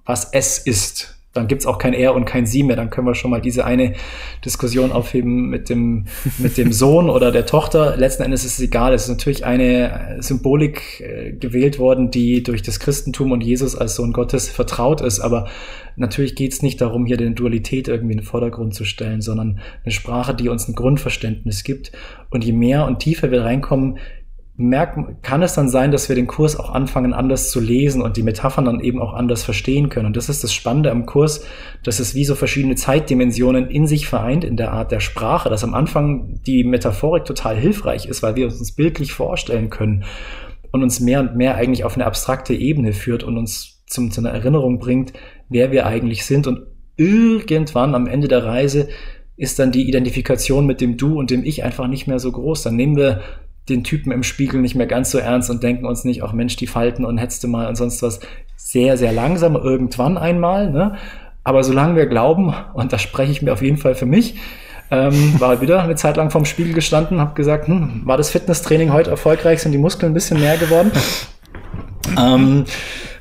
[0.07, 2.77] was es ist dann gibt's auch kein Er und kein Sie mehr.
[2.77, 3.95] Dann können wir schon mal diese eine
[4.45, 6.07] Diskussion aufheben mit dem,
[6.39, 7.97] mit dem Sohn oder der Tochter.
[7.97, 8.95] Letzten Endes ist es egal.
[8.95, 13.97] Es ist natürlich eine Symbolik äh, gewählt worden, die durch das Christentum und Jesus als
[13.97, 15.19] Sohn Gottes vertraut ist.
[15.19, 15.49] Aber
[15.97, 19.93] natürlich geht's nicht darum, hier den Dualität irgendwie in den Vordergrund zu stellen, sondern eine
[19.93, 21.91] Sprache, die uns ein Grundverständnis gibt.
[22.31, 23.99] Und je mehr und tiefer wir reinkommen,
[24.57, 28.17] merken, kann es dann sein, dass wir den Kurs auch anfangen, anders zu lesen und
[28.17, 30.07] die Metaphern dann eben auch anders verstehen können.
[30.07, 31.45] Und das ist das Spannende am Kurs,
[31.83, 35.65] dass es wie so verschiedene Zeitdimensionen in sich vereint, in der Art der Sprache, dass
[35.65, 40.05] am Anfang die Metaphorik total hilfreich ist, weil wir uns bildlich vorstellen können
[40.71, 44.21] und uns mehr und mehr eigentlich auf eine abstrakte Ebene führt und uns zum, zu
[44.21, 45.13] einer Erinnerung bringt,
[45.49, 46.47] wer wir eigentlich sind.
[46.47, 46.61] Und
[46.97, 48.89] irgendwann am Ende der Reise
[49.37, 52.63] ist dann die Identifikation mit dem Du und dem Ich einfach nicht mehr so groß.
[52.63, 53.21] Dann nehmen wir
[53.69, 56.57] den Typen im Spiegel nicht mehr ganz so ernst und denken uns nicht, auch Mensch,
[56.57, 58.21] die Falten und hetzte mal und sonst was.
[58.57, 60.71] Sehr, sehr langsam, irgendwann einmal.
[60.71, 60.97] Ne?
[61.45, 64.37] Aber solange wir glauben, und da spreche ich mir auf jeden Fall für mich,
[64.91, 68.93] ähm, war wieder eine Zeit lang vorm Spiegel gestanden, habe gesagt, hm, war das Fitnesstraining
[68.93, 70.93] heute erfolgreich, sind die Muskeln ein bisschen mehr geworden?
[72.19, 72.65] ähm,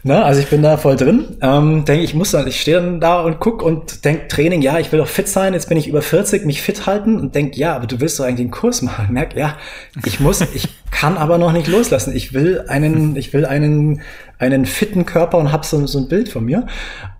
[0.06, 0.24] Ne?
[0.24, 1.38] Also ich bin da voll drin.
[1.42, 4.78] Ähm, denke ich muss dann, ich stehe dann da und guck und denk Training, ja,
[4.78, 5.54] ich will doch fit sein.
[5.54, 8.26] Jetzt bin ich über 40, mich fit halten und denk, ja, aber du willst doch
[8.26, 9.14] eigentlich den Kurs machen.
[9.14, 9.58] Merk, ja,
[10.06, 12.14] ich muss, ich kann aber noch nicht loslassen.
[12.16, 14.02] Ich will einen, ich will einen,
[14.40, 16.68] einen fitten Körper und hab so, so ein Bild von mir.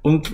[0.02, 0.32] Und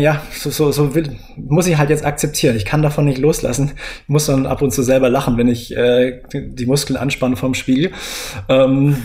[0.00, 2.56] ja, so, so, so will, muss ich halt jetzt akzeptieren.
[2.56, 3.72] Ich kann davon nicht loslassen.
[4.04, 7.54] Ich muss dann ab und zu selber lachen, wenn ich äh, die Muskeln anspanne vom
[7.54, 7.90] Spiegel.
[8.48, 8.96] Ähm,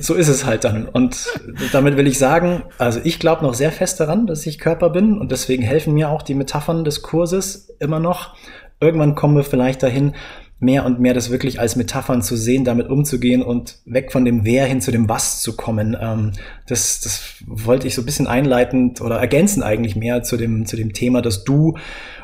[0.00, 0.86] so ist es halt dann.
[0.86, 1.26] Und
[1.72, 2.33] damit will ich sagen,
[2.78, 6.10] also ich glaube noch sehr fest daran, dass ich Körper bin und deswegen helfen mir
[6.10, 8.34] auch die Metaphern des Kurses immer noch.
[8.80, 10.14] Irgendwann kommen wir vielleicht dahin,
[10.60, 14.44] mehr und mehr das wirklich als Metaphern zu sehen, damit umzugehen und weg von dem
[14.44, 15.96] Wer hin zu dem Was zu kommen.
[16.00, 16.32] Ähm,
[16.66, 20.76] das, das wollte ich so ein bisschen einleitend oder ergänzen eigentlich mehr zu dem, zu
[20.76, 21.76] dem Thema, dass du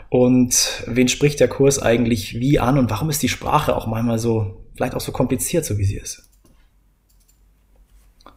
[0.08, 4.18] und wen spricht der Kurs eigentlich wie an und warum ist die Sprache auch manchmal
[4.18, 6.30] so, vielleicht auch so kompliziert, so wie sie ist.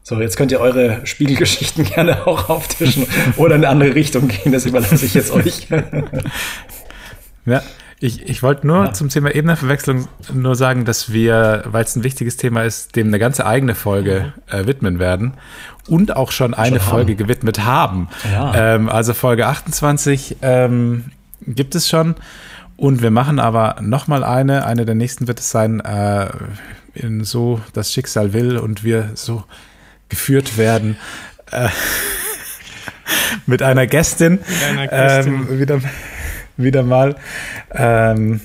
[0.06, 4.52] So, jetzt könnt ihr eure Spiegelgeschichten gerne auch auftischen oder in eine andere Richtung gehen.
[4.52, 5.68] Das überlasse ich jetzt euch.
[7.46, 7.64] ja,
[8.02, 8.94] ich, ich wollte nur ja.
[8.94, 13.18] zum Thema Ebenenverwechslung nur sagen, dass wir, weil es ein wichtiges Thema ist, dem eine
[13.18, 15.36] ganze eigene Folge äh, widmen werden
[15.88, 18.10] und auch schon eine schon Folge gewidmet haben.
[18.30, 18.76] Ja.
[18.76, 21.06] Ähm, also Folge 28 ähm,
[21.48, 22.16] gibt es schon.
[22.76, 24.66] Und wir machen aber noch mal eine.
[24.66, 26.28] Eine der nächsten wird es sein, äh,
[26.94, 29.46] in so das Schicksal will und wir so
[30.14, 30.98] geführt werden.
[31.52, 31.70] Äh,
[33.48, 34.34] mit einer Gästin.
[34.34, 35.34] Mit einer Gästin.
[35.34, 35.82] Ähm, wieder,
[36.56, 37.16] wieder mal.
[37.72, 38.42] Ähm,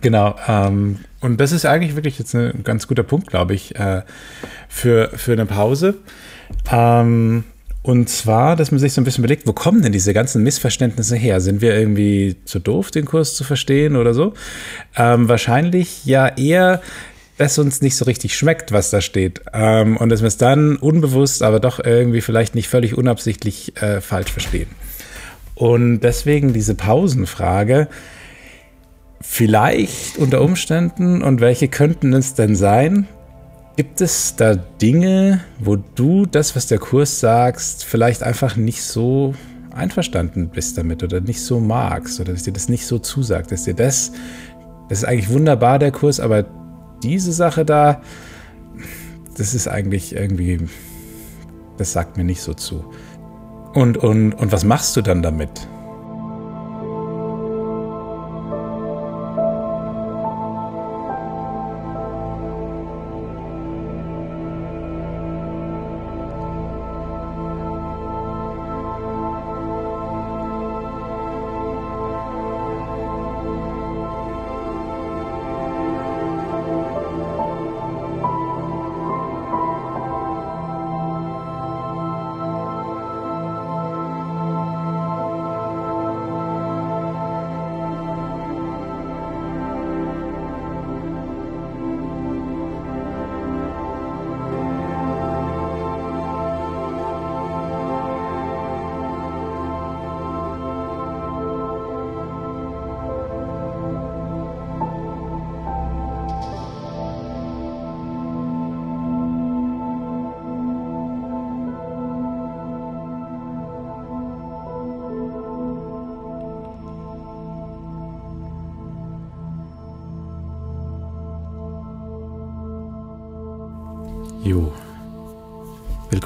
[0.00, 0.36] genau.
[0.46, 4.02] Ähm, und das ist eigentlich wirklich jetzt ein ganz guter Punkt, glaube ich, äh,
[4.68, 5.96] für, für eine Pause.
[6.70, 7.42] Ähm,
[7.82, 11.16] und zwar, dass man sich so ein bisschen überlegt, wo kommen denn diese ganzen Missverständnisse
[11.16, 11.40] her?
[11.40, 14.34] Sind wir irgendwie zu doof, den Kurs zu verstehen oder so?
[14.96, 16.82] Ähm, wahrscheinlich ja eher,
[17.38, 19.42] dass uns nicht so richtig schmeckt, was da steht.
[19.54, 24.00] Ähm, und dass wir es dann unbewusst, aber doch irgendwie vielleicht nicht völlig unabsichtlich äh,
[24.00, 24.68] falsch verstehen.
[25.54, 27.88] Und deswegen diese Pausenfrage.
[29.20, 33.08] Vielleicht unter Umständen und welche könnten es denn sein?
[33.76, 39.34] Gibt es da Dinge, wo du das, was der Kurs sagst, vielleicht einfach nicht so
[39.72, 43.64] einverstanden bist damit oder nicht so magst oder dass dir das nicht so zusagt, dass
[43.64, 44.12] dir das,
[44.88, 46.46] das ist eigentlich wunderbar, der Kurs, aber
[47.02, 48.02] diese Sache da,
[49.36, 50.60] das ist eigentlich irgendwie,
[51.76, 52.84] das sagt mir nicht so zu.
[53.74, 55.68] Und, und, und was machst du dann damit?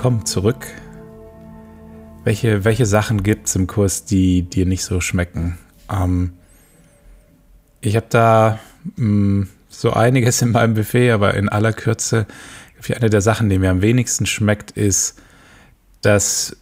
[0.03, 0.67] Willkommen zurück.
[2.25, 5.59] Welche, welche Sachen gibt es im Kurs, die dir nicht so schmecken?
[5.89, 6.33] Ähm,
[7.81, 8.59] ich habe da
[8.97, 12.27] mh, mm, so einiges in meinem Buffet, aber in aller Kürze,
[12.97, 15.23] eine der Sachen, die mir am wenigsten schmeckt, ist,
[16.01, 16.57] dass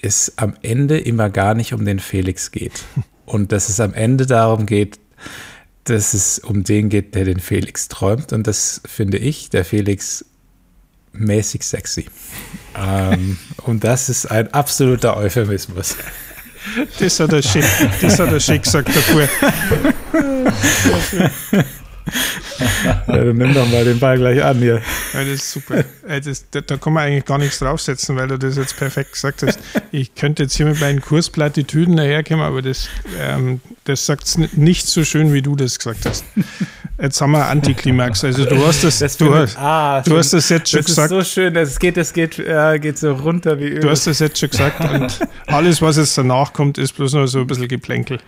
[0.00, 2.84] es am Ende immer gar nicht um den Felix geht.
[3.26, 4.98] Und dass es am Ende darum geht,
[5.84, 8.32] dass es um den geht, der den Felix träumt.
[8.32, 10.24] Und das finde ich, der Felix
[11.12, 12.06] mäßig sexy.
[12.76, 15.96] ähm, und das ist ein absoluter Euphemismus.
[16.98, 17.64] Das hat er schick,
[18.00, 19.28] das hat er schick gesagt davor.
[22.84, 24.80] ja, dann nimm doch mal den Ball gleich an hier.
[25.12, 25.84] Ja, das ist super.
[26.06, 29.42] Das, da, da, kann man eigentlich gar nichts draufsetzen, weil du das jetzt perfekt gesagt
[29.42, 29.58] hast.
[29.90, 32.88] Ich könnte jetzt hier mit meinen Kursplattitüden daherkommen, aber das,
[33.18, 36.24] ähm, das sagt es nicht so schön, wie du das gesagt hast.
[37.02, 38.22] Jetzt haben wir Antiklimax.
[38.22, 41.10] Also du hast das, das du, hast, ah, du hast das jetzt schon das gesagt.
[41.10, 43.80] Das ist so schön, es geht, es geht, äh, geht so runter wie Öl.
[43.80, 47.26] Du hast das jetzt schon gesagt und alles, was jetzt danach kommt, ist bloß noch
[47.26, 48.20] so ein bisschen Geplänkel.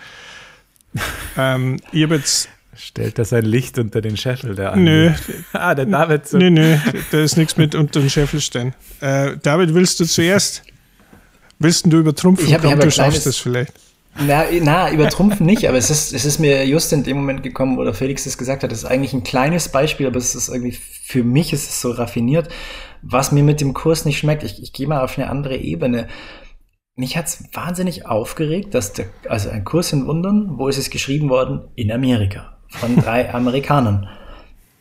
[1.39, 4.83] Ähm, ich habe jetzt Stellt das ein Licht unter den Scheffel der an?
[4.83, 5.13] Nö.
[5.53, 6.27] ah, der David.
[6.27, 6.39] So.
[6.39, 6.77] Nö, nö,
[7.13, 8.75] da ist nichts mit unter den Scheffel stehen.
[8.99, 10.65] Äh, David, willst du zuerst?
[11.61, 12.49] Willst du übertrumpfen?
[12.49, 13.73] Ich Komm, du schaffst das vielleicht.
[14.17, 17.77] Na, na, übertrumpfen nicht, aber es ist, es ist mir just in dem Moment gekommen,
[17.77, 18.71] wo der Felix das gesagt hat.
[18.71, 21.91] Das ist eigentlich ein kleines Beispiel, aber es ist irgendwie, für mich ist es so
[21.91, 22.49] raffiniert,
[23.03, 24.45] was mir mit dem Kurs nicht schmeckt.
[24.45, 26.07] Ich, ich gehe mal auf eine andere Ebene.
[26.95, 31.29] Mich hat's wahnsinnig aufgeregt, dass der, also ein Kurs in Wundern, wo ist es geschrieben
[31.29, 31.63] worden?
[31.75, 34.09] In Amerika von drei Amerikanern.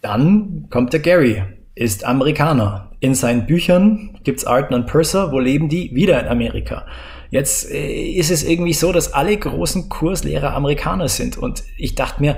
[0.01, 2.91] Dann kommt der Gary, ist Amerikaner.
[2.99, 5.93] In seinen Büchern gibt's Arten und Purser, wo leben die?
[5.95, 6.85] Wieder in Amerika.
[7.33, 11.35] Jetzt äh, ist es irgendwie so, dass alle großen Kurslehrer Amerikaner sind.
[11.35, 12.37] Und ich dachte mir,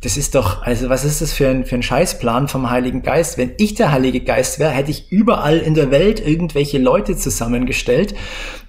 [0.00, 3.36] das ist doch, also was ist das für ein, für ein Scheißplan vom Heiligen Geist?
[3.36, 8.14] Wenn ich der Heilige Geist wäre, hätte ich überall in der Welt irgendwelche Leute zusammengestellt,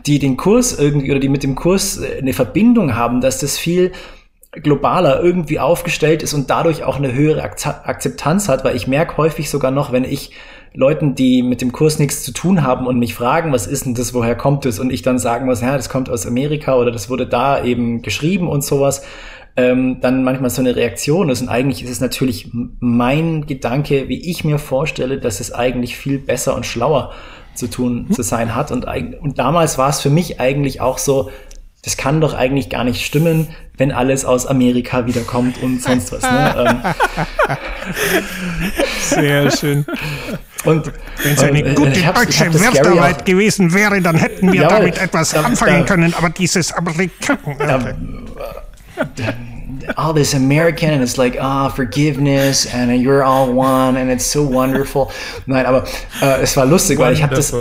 [0.05, 3.57] die den Kurs irgendwie oder die mit dem Kurs äh, eine Verbindung haben, dass das
[3.57, 3.93] viel
[4.51, 9.49] globaler irgendwie aufgestellt ist und dadurch auch eine höhere Akzeptanz hat, weil ich merke häufig
[9.49, 10.31] sogar noch, wenn ich
[10.73, 13.93] Leuten, die mit dem Kurs nichts zu tun haben und mich fragen, was ist denn
[13.93, 14.79] das, woher kommt es?
[14.79, 18.01] Und ich dann sagen muss, ja, das kommt aus Amerika oder das wurde da eben
[18.01, 19.03] geschrieben und sowas,
[19.57, 21.41] ähm, dann manchmal so eine Reaktion ist.
[21.41, 26.19] Und eigentlich ist es natürlich mein Gedanke, wie ich mir vorstelle, dass es eigentlich viel
[26.19, 27.11] besser und schlauer
[27.53, 28.71] zu tun, zu sein hat.
[28.71, 28.85] Und,
[29.19, 31.29] und damals war es für mich eigentlich auch so,
[31.83, 36.23] das kann doch eigentlich gar nicht stimmen, wenn alles aus Amerika wiederkommt und sonst was.
[36.23, 36.77] Ne?
[37.47, 37.57] Ähm.
[38.99, 39.85] Sehr schön.
[40.63, 40.91] Und
[41.23, 45.41] wenn es eine gute deutsche Werftarbeit gewesen wäre, dann hätten wir ja, damit etwas da,
[45.41, 47.95] anfangen da, können, aber dieses Amerikaner.
[49.15, 49.33] Da,
[49.97, 54.25] all this American and it's like, ah, oh, forgiveness and you're all one and it's
[54.25, 55.11] so wonderful.
[55.45, 55.85] Nein, aber
[56.21, 57.53] äh, es war lustig, weil ich habe das,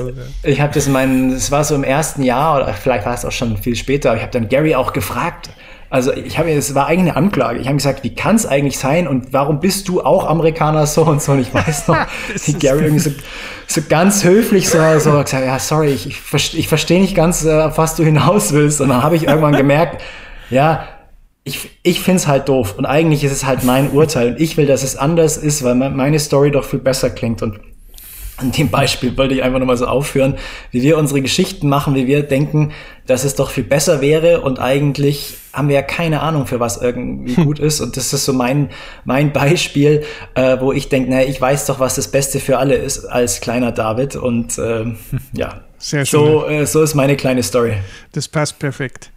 [0.43, 3.25] ich habe das in meinen, es war so im ersten Jahr oder vielleicht war es
[3.25, 5.51] auch schon viel später, aber ich habe dann Gary auch gefragt,
[5.91, 7.59] also ich habe es war eigentlich eine Anklage.
[7.59, 11.03] Ich habe gesagt, wie kann es eigentlich sein und warum bist du auch Amerikaner so
[11.03, 11.33] und so?
[11.33, 11.97] Und ich weiß noch,
[12.47, 13.11] wie Gary irgendwie so,
[13.67, 17.63] so ganz höflich so, so gesagt, ja sorry, ich, ich, ich verstehe nicht ganz, äh,
[17.63, 18.81] auf was du hinaus willst.
[18.81, 20.01] Und dann habe ich irgendwann gemerkt,
[20.49, 20.87] ja,
[21.43, 24.57] ich, ich finde es halt doof und eigentlich ist es halt mein Urteil und ich
[24.57, 27.59] will, dass es anders ist, weil meine Story doch viel besser klingt und
[28.37, 30.37] an dem Beispiel wollte ich einfach nochmal so aufführen,
[30.71, 32.73] wie wir unsere Geschichten machen, wie wir denken,
[33.07, 36.81] dass es doch viel besser wäre und eigentlich haben wir ja keine Ahnung, für was
[36.81, 37.81] irgendwie gut ist.
[37.81, 38.71] Und das ist so mein,
[39.05, 42.75] mein Beispiel, äh, wo ich denke, naja, ich weiß doch, was das Beste für alle
[42.75, 44.17] ist als kleiner David.
[44.17, 44.85] Und äh,
[45.33, 46.21] ja, Sehr schön.
[46.21, 47.75] So, äh, so ist meine kleine Story.
[48.13, 49.11] Das passt perfekt.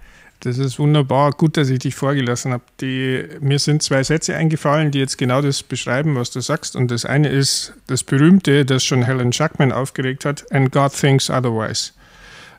[0.43, 1.31] Das ist wunderbar.
[1.31, 2.63] Gut, dass ich dich vorgelassen habe.
[2.81, 6.75] Die, mir sind zwei Sätze eingefallen, die jetzt genau das beschreiben, was du sagst.
[6.75, 11.29] Und das eine ist das berühmte, das schon Helen Schuckman aufgeregt hat, and God thinks
[11.29, 11.93] otherwise.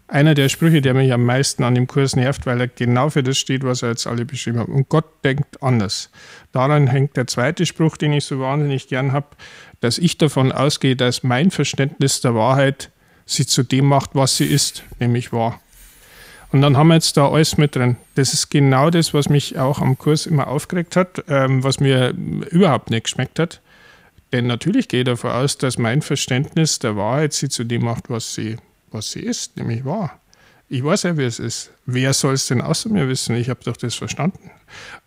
[0.07, 3.23] Einer der Sprüche, der mich am meisten an dem Kurs nervt, weil er genau für
[3.23, 4.69] das steht, was er jetzt alle beschrieben hat.
[4.69, 6.11] Und Gott denkt anders.
[6.53, 9.29] Daran hängt der zweite Spruch, den ich so wahnsinnig gern habe,
[9.81, 12.91] dass ich davon ausgehe, dass mein Verständnis der Wahrheit
[13.25, 15.61] sie zu dem macht, was sie ist, nämlich wahr.
[16.53, 17.97] Und dann haben wir jetzt da alles mit drin.
[18.15, 22.11] Das ist genau das, was mich auch am Kurs immer aufgeregt hat, ähm, was mir
[22.51, 23.61] überhaupt nicht geschmeckt hat.
[24.33, 28.11] Denn natürlich gehe ich davon aus, dass mein Verständnis der Wahrheit sie zu dem macht,
[28.11, 28.57] was sie,
[28.95, 30.19] was sie ist, nämlich wahr.
[30.69, 31.71] Ich weiß ja, wie es ist.
[31.85, 33.37] Wer soll es denn außer mir wissen?
[33.37, 34.51] Ich habe doch das verstanden.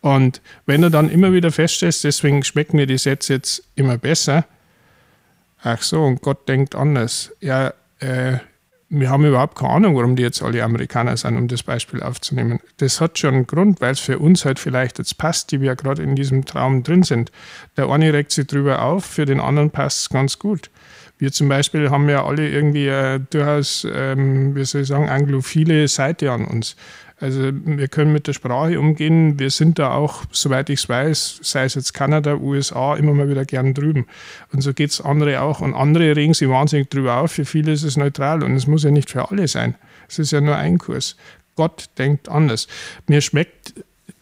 [0.01, 4.45] Und wenn du dann immer wieder feststellst, deswegen schmecken mir die Sätze jetzt immer besser,
[5.63, 7.33] ach so, und Gott denkt anders.
[7.41, 8.37] Ja, äh,
[8.89, 12.59] wir haben überhaupt keine Ahnung, warum die jetzt alle Amerikaner sind, um das Beispiel aufzunehmen.
[12.77, 15.75] Das hat schon einen Grund, weil es für uns halt vielleicht jetzt passt, die wir
[15.75, 17.31] gerade in diesem Traum drin sind.
[17.75, 20.69] Der eine regt sich drüber auf, für den anderen passt es ganz gut.
[21.17, 25.87] Wir zum Beispiel haben ja alle irgendwie äh, durchaus, ähm, wie soll ich sagen, anglophile
[25.87, 26.75] Seite an uns.
[27.19, 29.39] Also wir können mit der Sprache umgehen.
[29.39, 33.27] Wir sind da auch, soweit ich es weiß, sei es jetzt Kanada, USA, immer mal
[33.27, 34.05] wieder gern drüben.
[34.53, 35.59] Und so geht es andere auch.
[35.61, 37.31] Und andere regen sich wahnsinnig drüber auf.
[37.31, 39.73] Für viele ist es neutral und es muss ja nicht für alle sein.
[40.07, 41.15] Es ist ja nur ein Kurs.
[41.55, 42.67] Gott denkt anders.
[43.07, 43.73] Mir schmeckt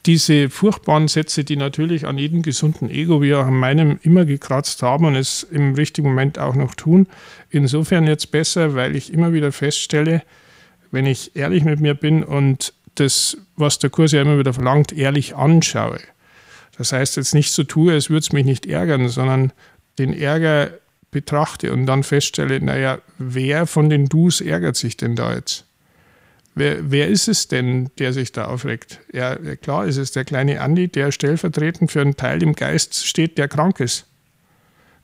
[0.05, 4.83] diese furchtbaren Sätze, die natürlich an jedem gesunden Ego, wie auch an meinem, immer gekratzt
[4.83, 7.07] haben und es im richtigen Moment auch noch tun.
[7.49, 10.21] Insofern jetzt besser, weil ich immer wieder feststelle,
[10.91, 14.93] wenn ich ehrlich mit mir bin und das, was der Kurs ja immer wieder verlangt,
[14.93, 15.99] ehrlich anschaue.
[16.77, 19.51] Das heißt jetzt nicht so tue, als würde es mich nicht ärgern, sondern
[19.97, 20.71] den Ärger
[21.11, 25.65] betrachte und dann feststelle, naja, wer von den Dus ärgert sich denn da jetzt?
[26.57, 29.01] Wer, wer ist es denn, der sich da aufregt?
[29.11, 33.37] Ja, klar ist es der kleine Andi, der stellvertretend für einen Teil im Geist steht,
[33.37, 34.07] der krank ist.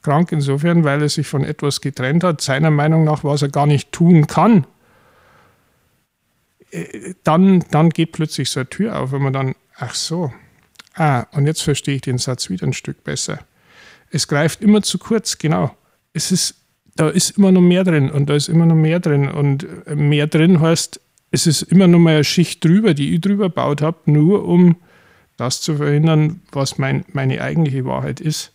[0.02, 3.68] Krank insofern, weil er sich von etwas getrennt hat, seiner Meinung nach, was er gar
[3.68, 4.66] nicht tun kann,
[7.26, 10.32] dann, dann geht plötzlich so eine Tür auf, wenn man dann, ach so,
[10.96, 13.40] ah, und jetzt verstehe ich den Satz wieder ein Stück besser.
[14.10, 15.76] Es greift immer zu kurz, genau.
[16.14, 16.56] Es ist,
[16.96, 19.96] da ist immer noch mehr drin und da ist immer noch mehr drin und äh,
[19.96, 21.00] mehr drin heißt,
[21.32, 24.76] es ist immer noch mal eine Schicht drüber, die ich drüber gebaut habe, nur um
[25.38, 28.54] das zu verhindern, was mein, meine eigentliche Wahrheit ist.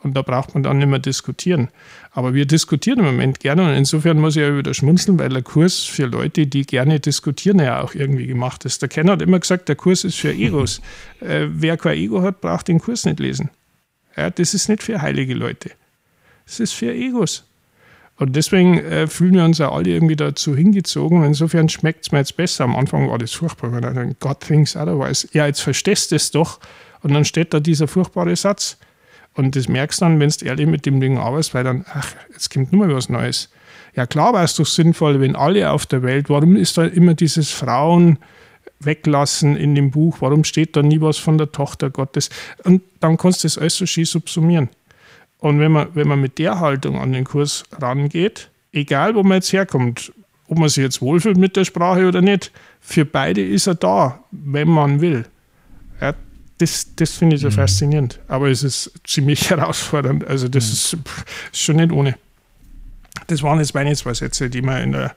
[0.00, 1.68] Und da braucht man dann nicht mehr diskutieren.
[2.12, 5.42] Aber wir diskutieren im Moment gerne und insofern muss ich ja wieder schmunzeln, weil der
[5.42, 8.80] Kurs für Leute, die gerne diskutieren, ja auch irgendwie gemacht ist.
[8.80, 10.80] Der Kenner hat immer gesagt, der Kurs ist für Egos.
[11.20, 13.50] äh, wer kein Ego hat, braucht den Kurs nicht lesen.
[14.16, 15.72] Ja, das ist nicht für heilige Leute.
[16.46, 17.47] Das ist für Egos.
[18.18, 21.22] Und deswegen äh, fühlen wir uns ja alle irgendwie dazu hingezogen.
[21.22, 22.64] Insofern schmeckt es mir jetzt besser.
[22.64, 25.28] Am Anfang war das furchtbar, wenn er dann God thinks otherwise.
[25.32, 26.58] Ja, jetzt verstehst du es doch.
[27.02, 28.76] Und dann steht da dieser furchtbare Satz.
[29.34, 32.12] Und das merkst du dann, wenn du ehrlich mit dem Ding arbeitest, weil dann, ach,
[32.32, 33.50] jetzt kommt nur mal was Neues.
[33.94, 37.14] Ja, klar war es doch sinnvoll, wenn alle auf der Welt, warum ist da immer
[37.14, 38.18] dieses Frauen
[38.80, 42.30] weglassen in dem Buch, warum steht da nie was von der Tochter Gottes?
[42.64, 44.68] Und dann kannst du das alles so schön subsumieren.
[45.38, 49.36] Und wenn man, wenn man mit der Haltung an den Kurs rangeht, egal wo man
[49.36, 50.12] jetzt herkommt,
[50.48, 54.24] ob man sich jetzt wohlfühlt mit der Sprache oder nicht, für beide ist er da,
[54.30, 55.24] wenn man will
[56.58, 57.52] das, das finde ich so mhm.
[57.52, 58.20] faszinierend.
[58.28, 60.26] Aber es ist ziemlich herausfordernd.
[60.26, 61.02] Also, das mhm.
[61.52, 62.16] ist, schon nicht ohne.
[63.26, 65.14] Das waren jetzt meine zwei Sätze, die mir in der,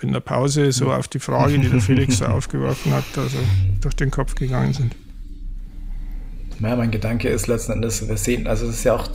[0.00, 3.38] in der Pause so auf die Frage, die der Felix so aufgeworfen hat, also
[3.80, 4.94] durch den Kopf gegangen sind.
[6.60, 9.08] Ja, mein Gedanke ist letzten Endes, wir sehen, also es ist ja auch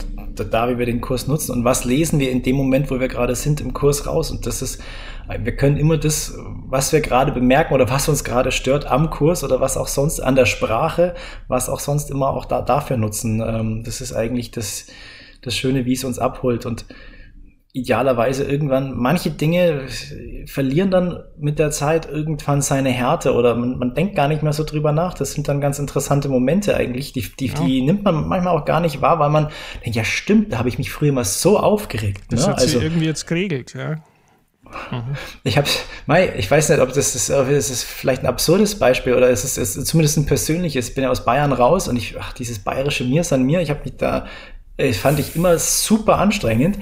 [0.44, 3.08] da, wie wir den Kurs nutzen und was lesen wir in dem Moment, wo wir
[3.08, 4.30] gerade sind, im Kurs raus.
[4.30, 4.80] Und das ist,
[5.38, 6.34] wir können immer das,
[6.66, 10.20] was wir gerade bemerken oder was uns gerade stört am Kurs oder was auch sonst
[10.20, 11.14] an der Sprache,
[11.48, 13.40] was auch sonst immer auch da, dafür nutzen.
[13.40, 14.86] Ähm, das ist eigentlich das,
[15.42, 16.66] das Schöne, wie es uns abholt.
[16.66, 16.84] Und
[17.80, 19.86] idealerweise irgendwann, manche Dinge
[20.46, 24.52] verlieren dann mit der Zeit irgendwann seine Härte oder man, man denkt gar nicht mehr
[24.52, 25.14] so drüber nach.
[25.14, 27.54] Das sind dann ganz interessante Momente eigentlich, die, die, ja.
[27.54, 29.48] die nimmt man manchmal auch gar nicht wahr, weil man
[29.84, 32.22] denkt, ja stimmt, da habe ich mich früher mal so aufgeregt.
[32.30, 32.52] Das ne?
[32.52, 33.96] hat also, irgendwie jetzt geregelt, ja.
[34.90, 35.16] Mhm.
[35.44, 35.68] Ich habe,
[36.36, 39.56] ich weiß nicht, ob das ist, das ist vielleicht ein absurdes Beispiel oder es ist,
[39.56, 40.90] ist zumindest ein persönliches.
[40.90, 43.60] Ich bin ja aus Bayern raus und ich, ach, dieses bayerische Mir ist an mir.
[43.60, 44.26] Ich habe mich da,
[44.76, 46.78] ich fand ich immer super anstrengend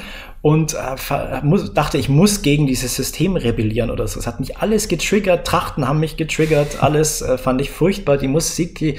[0.47, 4.21] und äh, muss, dachte, ich muss gegen dieses System rebellieren oder so.
[4.21, 8.29] Es hat mich alles getriggert, Trachten haben mich getriggert, alles äh, fand ich furchtbar, die
[8.29, 8.97] Musik, die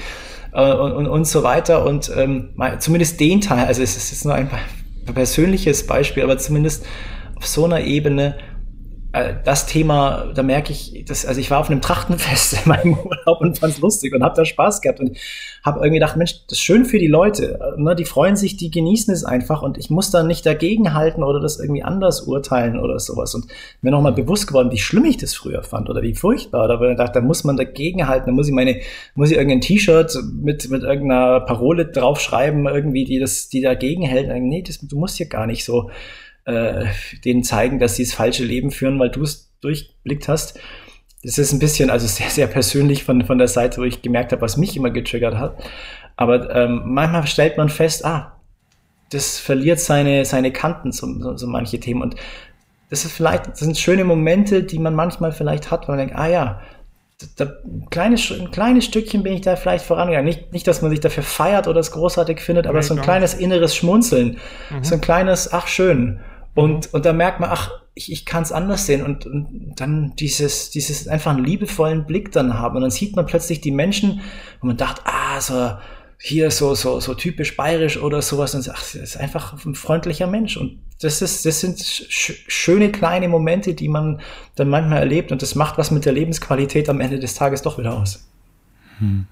[0.52, 1.86] äh, und, und, und so weiter.
[1.86, 4.50] Und ähm, zumindest den Teil, also es ist jetzt nur ein
[5.06, 6.84] persönliches Beispiel, aber zumindest
[7.34, 8.47] auf so einer Ebene äh,
[9.10, 13.40] das Thema, da merke ich, dass, also ich war auf einem Trachtenfest in meinem Urlaub
[13.40, 15.16] und fand es lustig und habe da Spaß gehabt und
[15.64, 18.58] habe irgendwie gedacht, Mensch, das ist schön für die Leute, äh, ne, die freuen sich,
[18.58, 22.78] die genießen es einfach und ich muss da nicht dagegenhalten oder das irgendwie anders urteilen
[22.78, 23.34] oder sowas.
[23.34, 23.46] Und
[23.80, 26.68] mir nochmal bewusst geworden, wie schlimm ich das früher fand oder wie furchtbar.
[26.68, 28.80] Da habe ich gedacht, da muss man dagegenhalten, da muss ich meine,
[29.14, 34.28] muss ich irgendein T-Shirt mit, mit irgendeiner Parole draufschreiben, irgendwie, die das, die dagegen hält.
[34.42, 35.90] Nee, das, du musst hier gar nicht so
[36.48, 36.86] äh,
[37.24, 40.58] denen zeigen, dass sie das falsche Leben führen, weil du es durchblickt hast.
[41.22, 44.32] Das ist ein bisschen, also sehr, sehr persönlich von, von der Seite, wo ich gemerkt
[44.32, 45.62] habe, was mich immer getriggert hat.
[46.16, 48.40] Aber ähm, manchmal stellt man fest, ah,
[49.10, 52.02] das verliert seine, seine Kanten, so, so, so manche Themen.
[52.02, 52.16] Und
[52.88, 56.20] das ist vielleicht, das sind schöne Momente, die man manchmal vielleicht hat, weil man denkt,
[56.20, 56.60] ah ja,
[57.36, 60.24] da, ein, kleines, ein kleines Stückchen bin ich da vielleicht vorangegangen.
[60.24, 63.02] Nicht, nicht, dass man sich dafür feiert oder es großartig findet, aber nee, so ein
[63.02, 64.38] kleines inneres Schmunzeln.
[64.70, 64.84] Mhm.
[64.84, 66.20] So ein kleines, ach schön.
[66.58, 70.16] Und, und da merkt man, ach, ich, ich kann es anders sehen und, und dann
[70.16, 72.74] dieses, dieses einfach einen liebevollen Blick dann haben.
[72.74, 74.22] Und dann sieht man plötzlich die Menschen,
[74.60, 75.76] wo man dachte, ah, so
[76.18, 78.56] hier so, so, so typisch bayerisch oder sowas.
[78.56, 80.56] Und ach, das ist einfach ein freundlicher Mensch.
[80.56, 84.20] Und das ist, das sind sch schöne kleine Momente, die man
[84.56, 85.30] dann manchmal erlebt.
[85.30, 88.26] Und das macht was mit der Lebensqualität am Ende des Tages doch wieder aus.
[88.98, 89.26] Hm.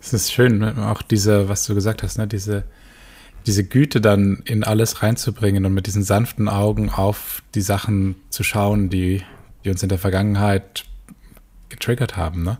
[0.00, 2.62] Es ist schön, auch diese, was du gesagt hast, ne, diese,
[3.46, 8.42] diese Güte dann in alles reinzubringen und mit diesen sanften Augen auf die Sachen zu
[8.42, 9.22] schauen, die,
[9.64, 10.84] die uns in der Vergangenheit
[11.68, 12.42] getriggert haben.
[12.42, 12.58] Ne?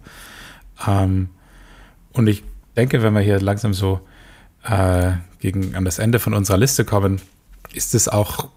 [0.87, 1.31] Ähm,
[2.13, 2.45] und ich
[2.77, 4.01] denke, wenn wir hier langsam so
[4.65, 7.21] äh, gegen an das Ende von unserer Liste kommen,
[7.73, 8.49] ist es auch,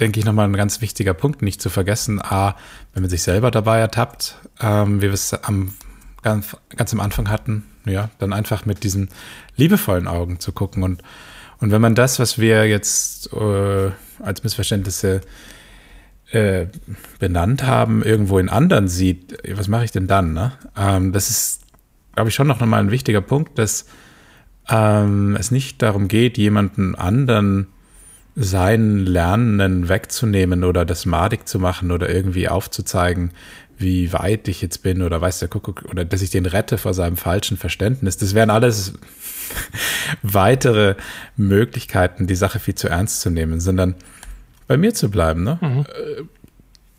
[0.00, 2.56] denke ich, nochmal ein ganz wichtiger Punkt, nicht zu vergessen, a,
[2.92, 5.74] wenn man sich selber dabei ertappt, ähm, wie wir es am,
[6.22, 9.08] ganz, ganz am Anfang hatten, ja, dann einfach mit diesen
[9.56, 10.82] liebevollen Augen zu gucken.
[10.82, 11.02] Und,
[11.60, 13.90] und wenn man das, was wir jetzt äh,
[14.22, 15.20] als Missverständnisse
[16.30, 16.66] äh,
[17.18, 20.32] benannt haben, irgendwo in anderen sieht, was mache ich denn dann?
[20.32, 20.52] Ne?
[20.76, 21.62] Ähm, das ist,
[22.14, 23.86] glaube ich, schon noch mal ein wichtiger Punkt, dass
[24.68, 27.68] ähm, es nicht darum geht, jemanden anderen
[28.36, 33.30] seinen Lernenden wegzunehmen oder das madig zu machen oder irgendwie aufzuzeigen,
[33.78, 36.94] wie weit ich jetzt bin oder weiß der Kuckuck oder dass ich den rette vor
[36.94, 38.16] seinem falschen Verständnis.
[38.16, 38.94] Das wären alles
[40.22, 40.94] weitere
[41.36, 43.94] Möglichkeiten, die Sache viel zu ernst zu nehmen, sondern
[44.66, 45.44] bei mir zu bleiben.
[45.44, 45.58] Ne?
[45.60, 45.80] Mhm.
[45.80, 46.22] Äh,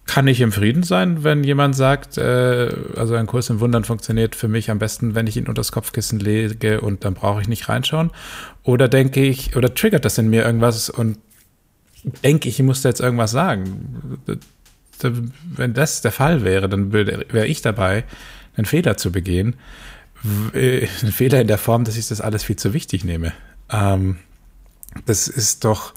[0.06, 4.36] kann ich im Frieden sein, wenn jemand sagt, äh, also ein Kurs im Wundern funktioniert
[4.36, 7.48] für mich am besten, wenn ich ihn unter das Kopfkissen lege und dann brauche ich
[7.48, 8.12] nicht reinschauen?
[8.64, 11.18] Oder denke ich, oder triggert das in mir irgendwas und
[12.24, 14.20] denke ich, ich muss da jetzt irgendwas sagen?
[15.02, 18.04] Wenn das der Fall wäre, dann wäre ich dabei,
[18.56, 19.56] einen Fehler zu begehen.
[20.54, 23.34] Äh, ein Fehler in der Form, dass ich das alles viel zu wichtig nehme.
[23.70, 24.18] Ähm,
[25.06, 25.94] das ist doch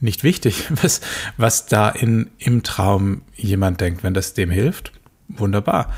[0.00, 1.00] nicht wichtig, was,
[1.36, 4.02] was da in, im Traum jemand denkt.
[4.02, 4.92] Wenn das dem hilft,
[5.28, 5.92] wunderbar.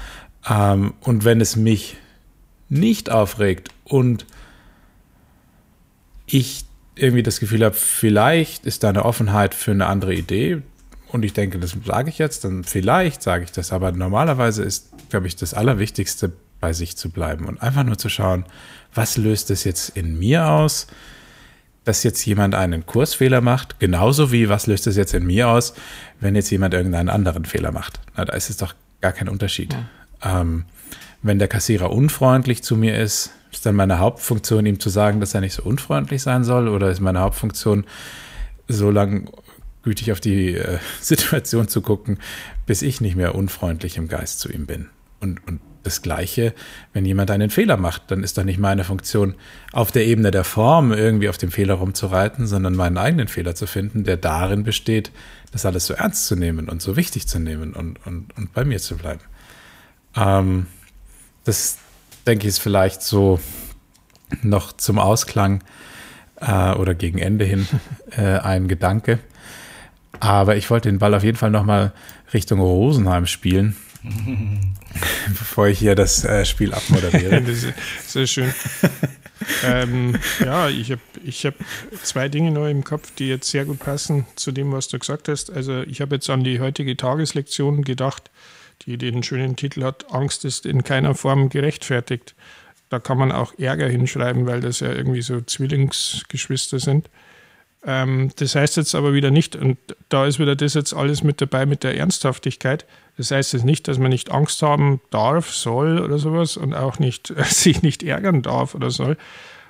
[0.49, 1.97] Ähm, und wenn es mich
[2.69, 4.27] nicht aufregt und
[6.27, 6.65] ich
[6.95, 10.63] irgendwie das Gefühl habe, vielleicht ist da eine Offenheit für eine andere Idee,
[11.13, 14.91] und ich denke, das sage ich jetzt, dann vielleicht sage ich das, aber normalerweise ist,
[15.11, 18.45] glaube ich, das Allerwichtigste, bei sich zu bleiben und einfach nur zu schauen,
[18.95, 20.87] was löst es jetzt in mir aus,
[21.85, 25.75] dass jetzt jemand einen Kursfehler macht, genauso wie was löst es jetzt in mir aus,
[26.21, 28.01] wenn jetzt jemand irgendeinen anderen Fehler macht.
[28.17, 29.75] Na, da ist es doch gar kein Unterschied.
[30.23, 30.43] Ja.
[30.43, 30.67] Ähm,
[31.23, 35.35] wenn der Kassierer unfreundlich zu mir ist, ist dann meine Hauptfunktion, ihm zu sagen, dass
[35.35, 37.85] er nicht so unfreundlich sein soll, oder ist meine Hauptfunktion,
[38.69, 39.25] so lange
[39.83, 42.19] gütig auf die äh, Situation zu gucken,
[42.67, 44.89] bis ich nicht mehr unfreundlich im Geist zu ihm bin.
[45.21, 46.55] Und, und das Gleiche,
[46.93, 49.35] wenn jemand einen Fehler macht, dann ist doch nicht meine Funktion,
[49.73, 53.67] auf der Ebene der Form irgendwie auf dem Fehler rumzureiten, sondern meinen eigenen Fehler zu
[53.67, 55.11] finden, der darin besteht,
[55.53, 58.65] das alles so ernst zu nehmen und so wichtig zu nehmen und, und, und bei
[58.65, 59.21] mir zu bleiben.
[60.17, 60.67] Ähm,
[61.45, 61.79] das,
[62.27, 63.41] denke ich, ist vielleicht so
[64.43, 65.65] noch zum Ausklang
[66.41, 67.67] äh, oder gegen Ende hin
[68.11, 69.19] äh, ein Gedanke.
[70.19, 71.93] Aber ich wollte den Ball auf jeden Fall nochmal
[72.35, 73.77] Richtung Rosenheim spielen,
[75.29, 77.41] bevor ich hier das äh, Spiel abmoderiere.
[77.47, 78.55] das ist sehr schön.
[79.65, 81.55] ähm, ja, ich habe ich hab
[82.03, 85.29] zwei Dinge noch im Kopf, die jetzt sehr gut passen zu dem, was du gesagt
[85.29, 85.51] hast.
[85.51, 88.31] Also ich habe jetzt an die heutige Tageslektion gedacht,
[88.87, 92.35] die den schönen Titel hat, Angst ist in keiner Form gerechtfertigt.
[92.89, 97.09] Da kann man auch Ärger hinschreiben, weil das ja irgendwie so Zwillingsgeschwister sind.
[97.85, 99.79] Ähm, das heißt jetzt aber wieder nicht, und
[100.09, 102.85] da ist wieder das jetzt alles mit dabei mit der Ernsthaftigkeit.
[103.17, 106.99] Das heißt jetzt nicht, dass man nicht Angst haben darf, soll oder sowas und auch
[106.99, 109.17] nicht sich nicht ärgern darf oder soll,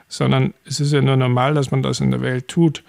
[0.08, 2.82] sondern es ist ja nur normal, dass man das in der Welt tut.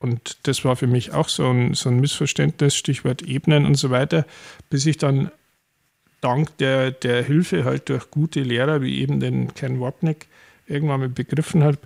[0.00, 3.90] Und das war für mich auch so ein, so ein Missverständnis, Stichwort Ebenen und so
[3.90, 4.26] weiter,
[4.70, 5.32] bis ich dann
[6.20, 10.28] dank der, der Hilfe halt durch gute Lehrer wie eben den Ken Wapnick
[10.66, 11.78] irgendwann mal begriffen habe,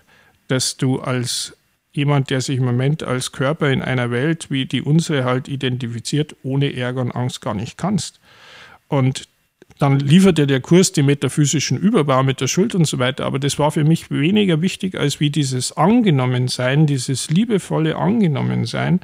[0.49, 1.57] dass du als
[1.93, 6.35] jemand, der sich im Moment als Körper in einer Welt wie die unsere halt identifiziert,
[6.43, 8.21] ohne Ärger und Angst gar nicht kannst.
[8.89, 9.29] Und
[9.79, 13.59] dann lieferte der Kurs den metaphysischen Überbau mit der Schuld und so weiter, aber das
[13.59, 19.01] war für mich weniger wichtig als wie dieses Angenommensein, dieses liebevolle Angenommensein,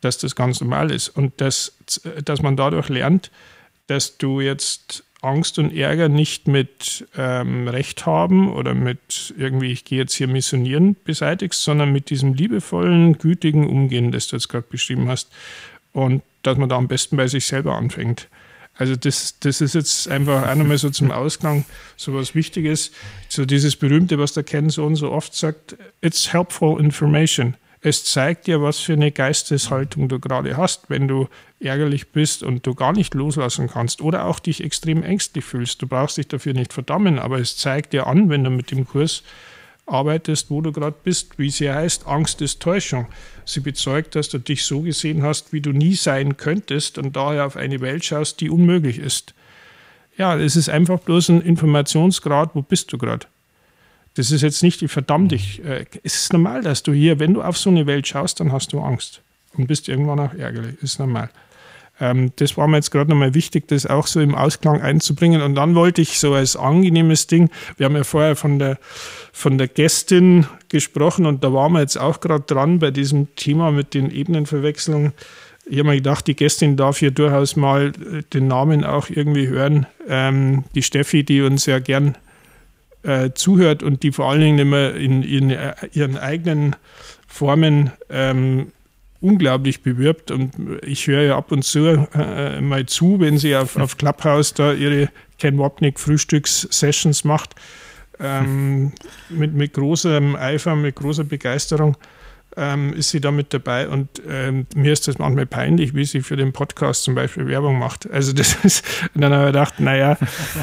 [0.00, 1.78] dass das ganz normal ist und dass,
[2.24, 3.30] dass man dadurch lernt,
[3.86, 9.84] dass du jetzt Angst und Ärger nicht mit ähm, Recht haben oder mit irgendwie, ich
[9.84, 14.66] gehe jetzt hier missionieren, beseitigst, sondern mit diesem liebevollen, gütigen Umgehen, das du jetzt gerade
[14.68, 15.30] beschrieben hast.
[15.92, 18.28] Und dass man da am besten bei sich selber anfängt.
[18.78, 21.64] Also das, das ist jetzt einfach nochmal so zum Ausgang
[21.96, 22.92] so was Wichtiges.
[23.28, 27.56] So dieses Berühmte, was der Ken so und so oft sagt, it's helpful information.
[27.88, 31.28] Es zeigt dir, was für eine Geisteshaltung du gerade hast, wenn du
[31.60, 35.80] ärgerlich bist und du gar nicht loslassen kannst oder auch dich extrem ängstlich fühlst.
[35.82, 38.88] Du brauchst dich dafür nicht verdammen, aber es zeigt dir an, wenn du mit dem
[38.88, 39.22] Kurs
[39.86, 43.06] arbeitest, wo du gerade bist, wie sie heißt, Angst ist Täuschung.
[43.44, 47.46] Sie bezeugt, dass du dich so gesehen hast, wie du nie sein könntest und daher
[47.46, 49.32] auf eine Welt schaust, die unmöglich ist.
[50.16, 53.28] Ja, es ist einfach bloß ein Informationsgrad, wo bist du gerade.
[54.16, 55.64] Das ist jetzt nicht, ich verdamm dich.
[55.64, 58.50] Äh, es ist normal, dass du hier, wenn du auf so eine Welt schaust, dann
[58.50, 59.20] hast du Angst
[59.56, 60.82] und bist irgendwann auch ärgerlich.
[60.82, 61.30] Ist normal.
[62.00, 65.42] Ähm, das war mir jetzt gerade nochmal wichtig, das auch so im Ausklang einzubringen.
[65.42, 68.78] Und dann wollte ich so als angenehmes Ding, wir haben ja vorher von der,
[69.32, 73.70] von der Gästin gesprochen und da waren wir jetzt auch gerade dran bei diesem Thema
[73.70, 75.12] mit den Ebenenverwechslungen.
[75.68, 77.92] Ich habe mir gedacht, die Gästin darf hier durchaus mal
[78.32, 79.86] den Namen auch irgendwie hören.
[80.08, 82.16] Ähm, die Steffi, die uns ja gern
[83.06, 86.76] äh, zuhört und die vor allen Dingen immer in, in äh, ihren eigenen
[87.28, 88.72] Formen ähm,
[89.20, 90.30] unglaublich bewirbt.
[90.30, 90.52] Und
[90.82, 94.72] ich höre ja ab und zu äh, mal zu, wenn sie auf, auf Clubhouse da
[94.72, 97.54] ihre Ken Wapnick Frühstückssessions macht.
[98.18, 98.92] Ähm,
[99.28, 101.96] mit, mit großem Eifer, mit großer Begeisterung
[102.56, 106.22] ähm, ist sie da mit dabei und ähm, mir ist das manchmal peinlich, wie sie
[106.22, 108.10] für den Podcast zum Beispiel Werbung macht.
[108.10, 108.84] Also das ist,
[109.14, 110.16] und dann habe ich gedacht, naja,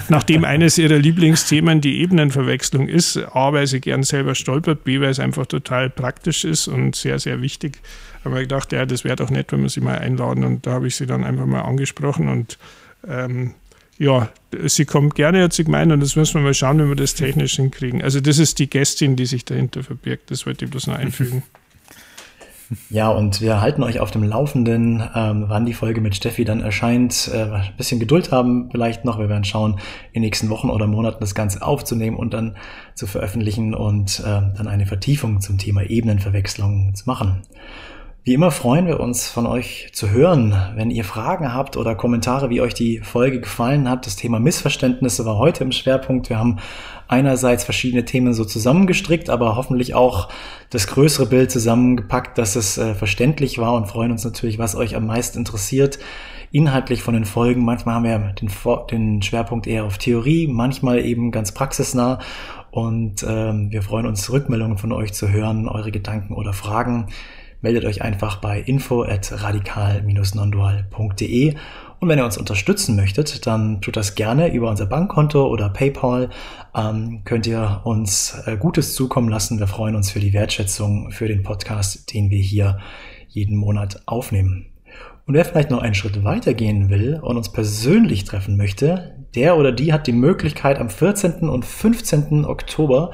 [0.10, 5.10] nachdem eines ihrer Lieblingsthemen die Ebenenverwechslung ist, A, weil sie gern selber stolpert, B, weil
[5.10, 7.80] es einfach total praktisch ist und sehr, sehr wichtig,
[8.26, 10.72] habe ich gedacht, ja, das wäre doch nett, wenn wir sie mal einladen und da
[10.74, 12.58] habe ich sie dann einfach mal angesprochen und
[13.08, 13.54] ähm,
[14.00, 14.30] ja,
[14.66, 17.14] sie kommt gerne, hat sie gemeint, und das müssen wir mal schauen, wie wir das
[17.14, 18.02] technisch hinkriegen.
[18.02, 20.32] Also, das ist die Gästin, die sich dahinter verbirgt.
[20.32, 21.44] Das wollte ich bloß noch einfügen.
[22.90, 26.62] Ja, und wir halten euch auf dem Laufenden, ähm, wann die Folge mit Steffi dann
[26.62, 27.30] erscheint.
[27.34, 29.20] Äh, ein bisschen Geduld haben vielleicht noch.
[29.20, 29.74] Wir werden schauen,
[30.12, 32.56] in den nächsten Wochen oder Monaten das Ganze aufzunehmen und dann
[32.96, 37.44] zu veröffentlichen und äh, dann eine Vertiefung zum Thema Ebenenverwechslung zu machen.
[38.26, 40.56] Wie immer freuen wir uns von euch zu hören.
[40.76, 45.26] Wenn ihr Fragen habt oder Kommentare, wie euch die Folge gefallen hat, das Thema Missverständnisse
[45.26, 46.30] war heute im Schwerpunkt.
[46.30, 46.60] Wir haben
[47.10, 50.30] einerseits verschiedene Themen so zusammengestrickt, aber hoffentlich auch
[50.70, 54.96] das größere Bild zusammengepackt, dass es äh, verständlich war und freuen uns natürlich, was euch
[54.96, 56.00] am meisten interessiert.
[56.54, 57.66] Inhaltlich von den Folgen.
[57.66, 58.50] Manchmal haben wir den,
[58.90, 62.20] den Schwerpunkt eher auf Theorie, manchmal eben ganz praxisnah.
[62.72, 67.08] Und ähm, wir freuen uns, Rückmeldungen von euch zu hören, eure Gedanken oder Fragen.
[67.64, 71.56] Meldet euch einfach bei info at radikal-nondual.de
[72.04, 76.30] und wenn ihr uns unterstützen möchtet, dann tut das gerne über unser Bankkonto oder PayPal.
[76.76, 79.60] Ähm, könnt ihr uns äh, Gutes zukommen lassen.
[79.60, 82.80] Wir freuen uns für die Wertschätzung für den Podcast, den wir hier
[83.30, 84.66] jeden Monat aufnehmen.
[85.26, 89.56] Und wer vielleicht noch einen Schritt weiter gehen will und uns persönlich treffen möchte, der
[89.56, 91.48] oder die hat die Möglichkeit am 14.
[91.48, 92.44] und 15.
[92.44, 93.14] Oktober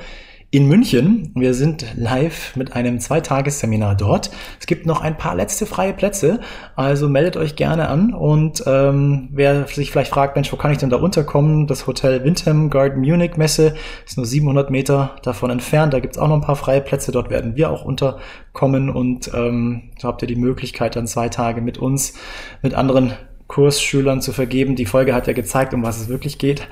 [0.52, 1.32] in München.
[1.36, 4.32] Wir sind live mit einem Zweitagesseminar dort.
[4.60, 6.40] Es gibt noch ein paar letzte freie Plätze,
[6.76, 8.16] also meldet euch gerne an.
[8.16, 11.68] Und ähm, wer sich vielleicht fragt, Mensch, wo kann ich denn da unterkommen?
[11.68, 13.76] Das Hotel Windham Garden Munich Messe
[14.08, 15.94] ist nur 700 Meter davon entfernt.
[15.94, 17.12] Da gibt's auch noch ein paar freie Plätze.
[17.12, 21.62] Dort werden wir auch unterkommen und ähm, so habt ihr die Möglichkeit, dann zwei Tage
[21.62, 22.16] mit uns,
[22.64, 23.14] mit anderen
[23.50, 24.76] Kursschülern zu vergeben.
[24.76, 26.68] Die Folge hat ja gezeigt, um was es wirklich geht.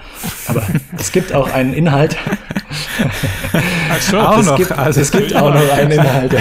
[0.47, 0.61] Aber
[0.97, 2.15] es gibt auch einen Inhalt.
[3.89, 4.55] Ach so, auch es noch.
[4.55, 6.35] Gibt, also es gibt auch noch einen Inhalt.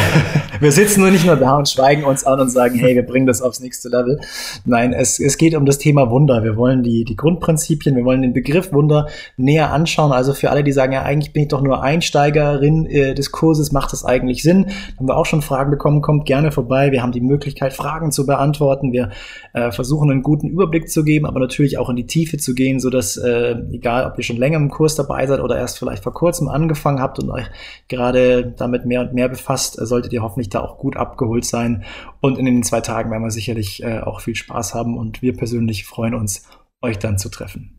[0.61, 3.27] Wir sitzen nur nicht nur da und schweigen uns an und sagen, hey, wir bringen
[3.27, 4.21] das aufs nächste Level.
[4.65, 6.43] Nein, es, es geht um das Thema Wunder.
[6.45, 10.13] Wir wollen die, die Grundprinzipien, wir wollen den Begriff Wunder näher anschauen.
[10.13, 13.73] Also für alle, die sagen, ja, eigentlich bin ich doch nur Einsteigerin äh, des Kurses,
[13.73, 14.67] macht das eigentlich Sinn?
[14.97, 16.93] Haben wir auch schon Fragen bekommen, kommt gerne vorbei.
[16.93, 18.93] Wir haben die Möglichkeit, Fragen zu beantworten.
[18.93, 19.11] Wir
[19.53, 22.81] äh, versuchen einen guten Überblick zu geben, aber natürlich auch in die Tiefe zu gehen,
[22.81, 26.03] so dass äh, egal, ob ihr schon länger im Kurs dabei seid oder erst vielleicht
[26.03, 27.47] vor kurzem angefangen habt und euch
[27.89, 31.85] gerade damit mehr und mehr befasst, äh, solltet ihr hoffentlich da auch gut abgeholt sein.
[32.21, 35.37] Und in den zwei Tagen werden wir sicherlich äh, auch viel Spaß haben und wir
[35.37, 36.49] persönlich freuen uns,
[36.83, 37.79] euch dann zu treffen.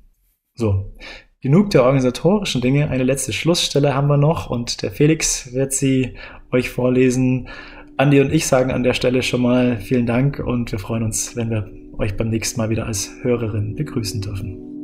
[0.55, 0.93] So,
[1.41, 2.89] genug der organisatorischen Dinge.
[2.89, 6.15] Eine letzte Schlussstelle haben wir noch und der Felix wird sie
[6.51, 7.49] euch vorlesen.
[7.97, 11.36] Andi und ich sagen an der Stelle schon mal vielen Dank und wir freuen uns,
[11.36, 14.77] wenn wir euch beim nächsten Mal wieder als Hörerin begrüßen dürfen.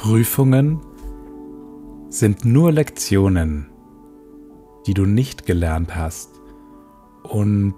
[0.00, 0.80] Prüfungen
[2.08, 3.68] sind nur Lektionen,
[4.86, 6.30] die du nicht gelernt hast
[7.24, 7.74] und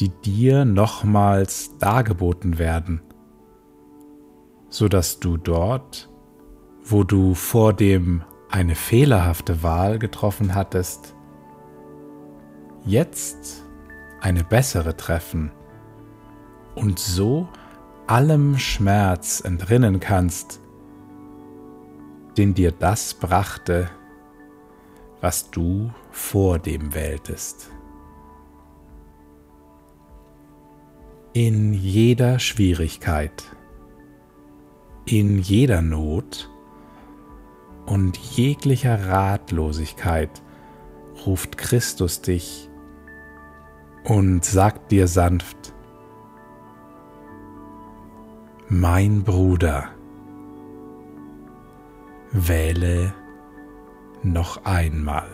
[0.00, 3.00] die dir nochmals dargeboten werden,
[4.68, 6.10] sodass du dort,
[6.84, 11.14] wo du vor dem eine fehlerhafte Wahl getroffen hattest,
[12.84, 13.64] jetzt
[14.20, 15.52] eine bessere treffen
[16.74, 17.48] und so
[18.06, 20.60] allem Schmerz entrinnen kannst,
[22.36, 23.90] den dir das brachte,
[25.20, 27.70] was du vor dem wähltest.
[31.32, 33.44] In jeder Schwierigkeit,
[35.06, 36.50] in jeder Not
[37.86, 40.42] und jeglicher Ratlosigkeit
[41.26, 42.68] ruft Christus dich
[44.04, 45.72] und sagt dir sanft,
[48.68, 49.93] mein Bruder,
[52.34, 53.14] wähle
[54.24, 55.33] noch einmal.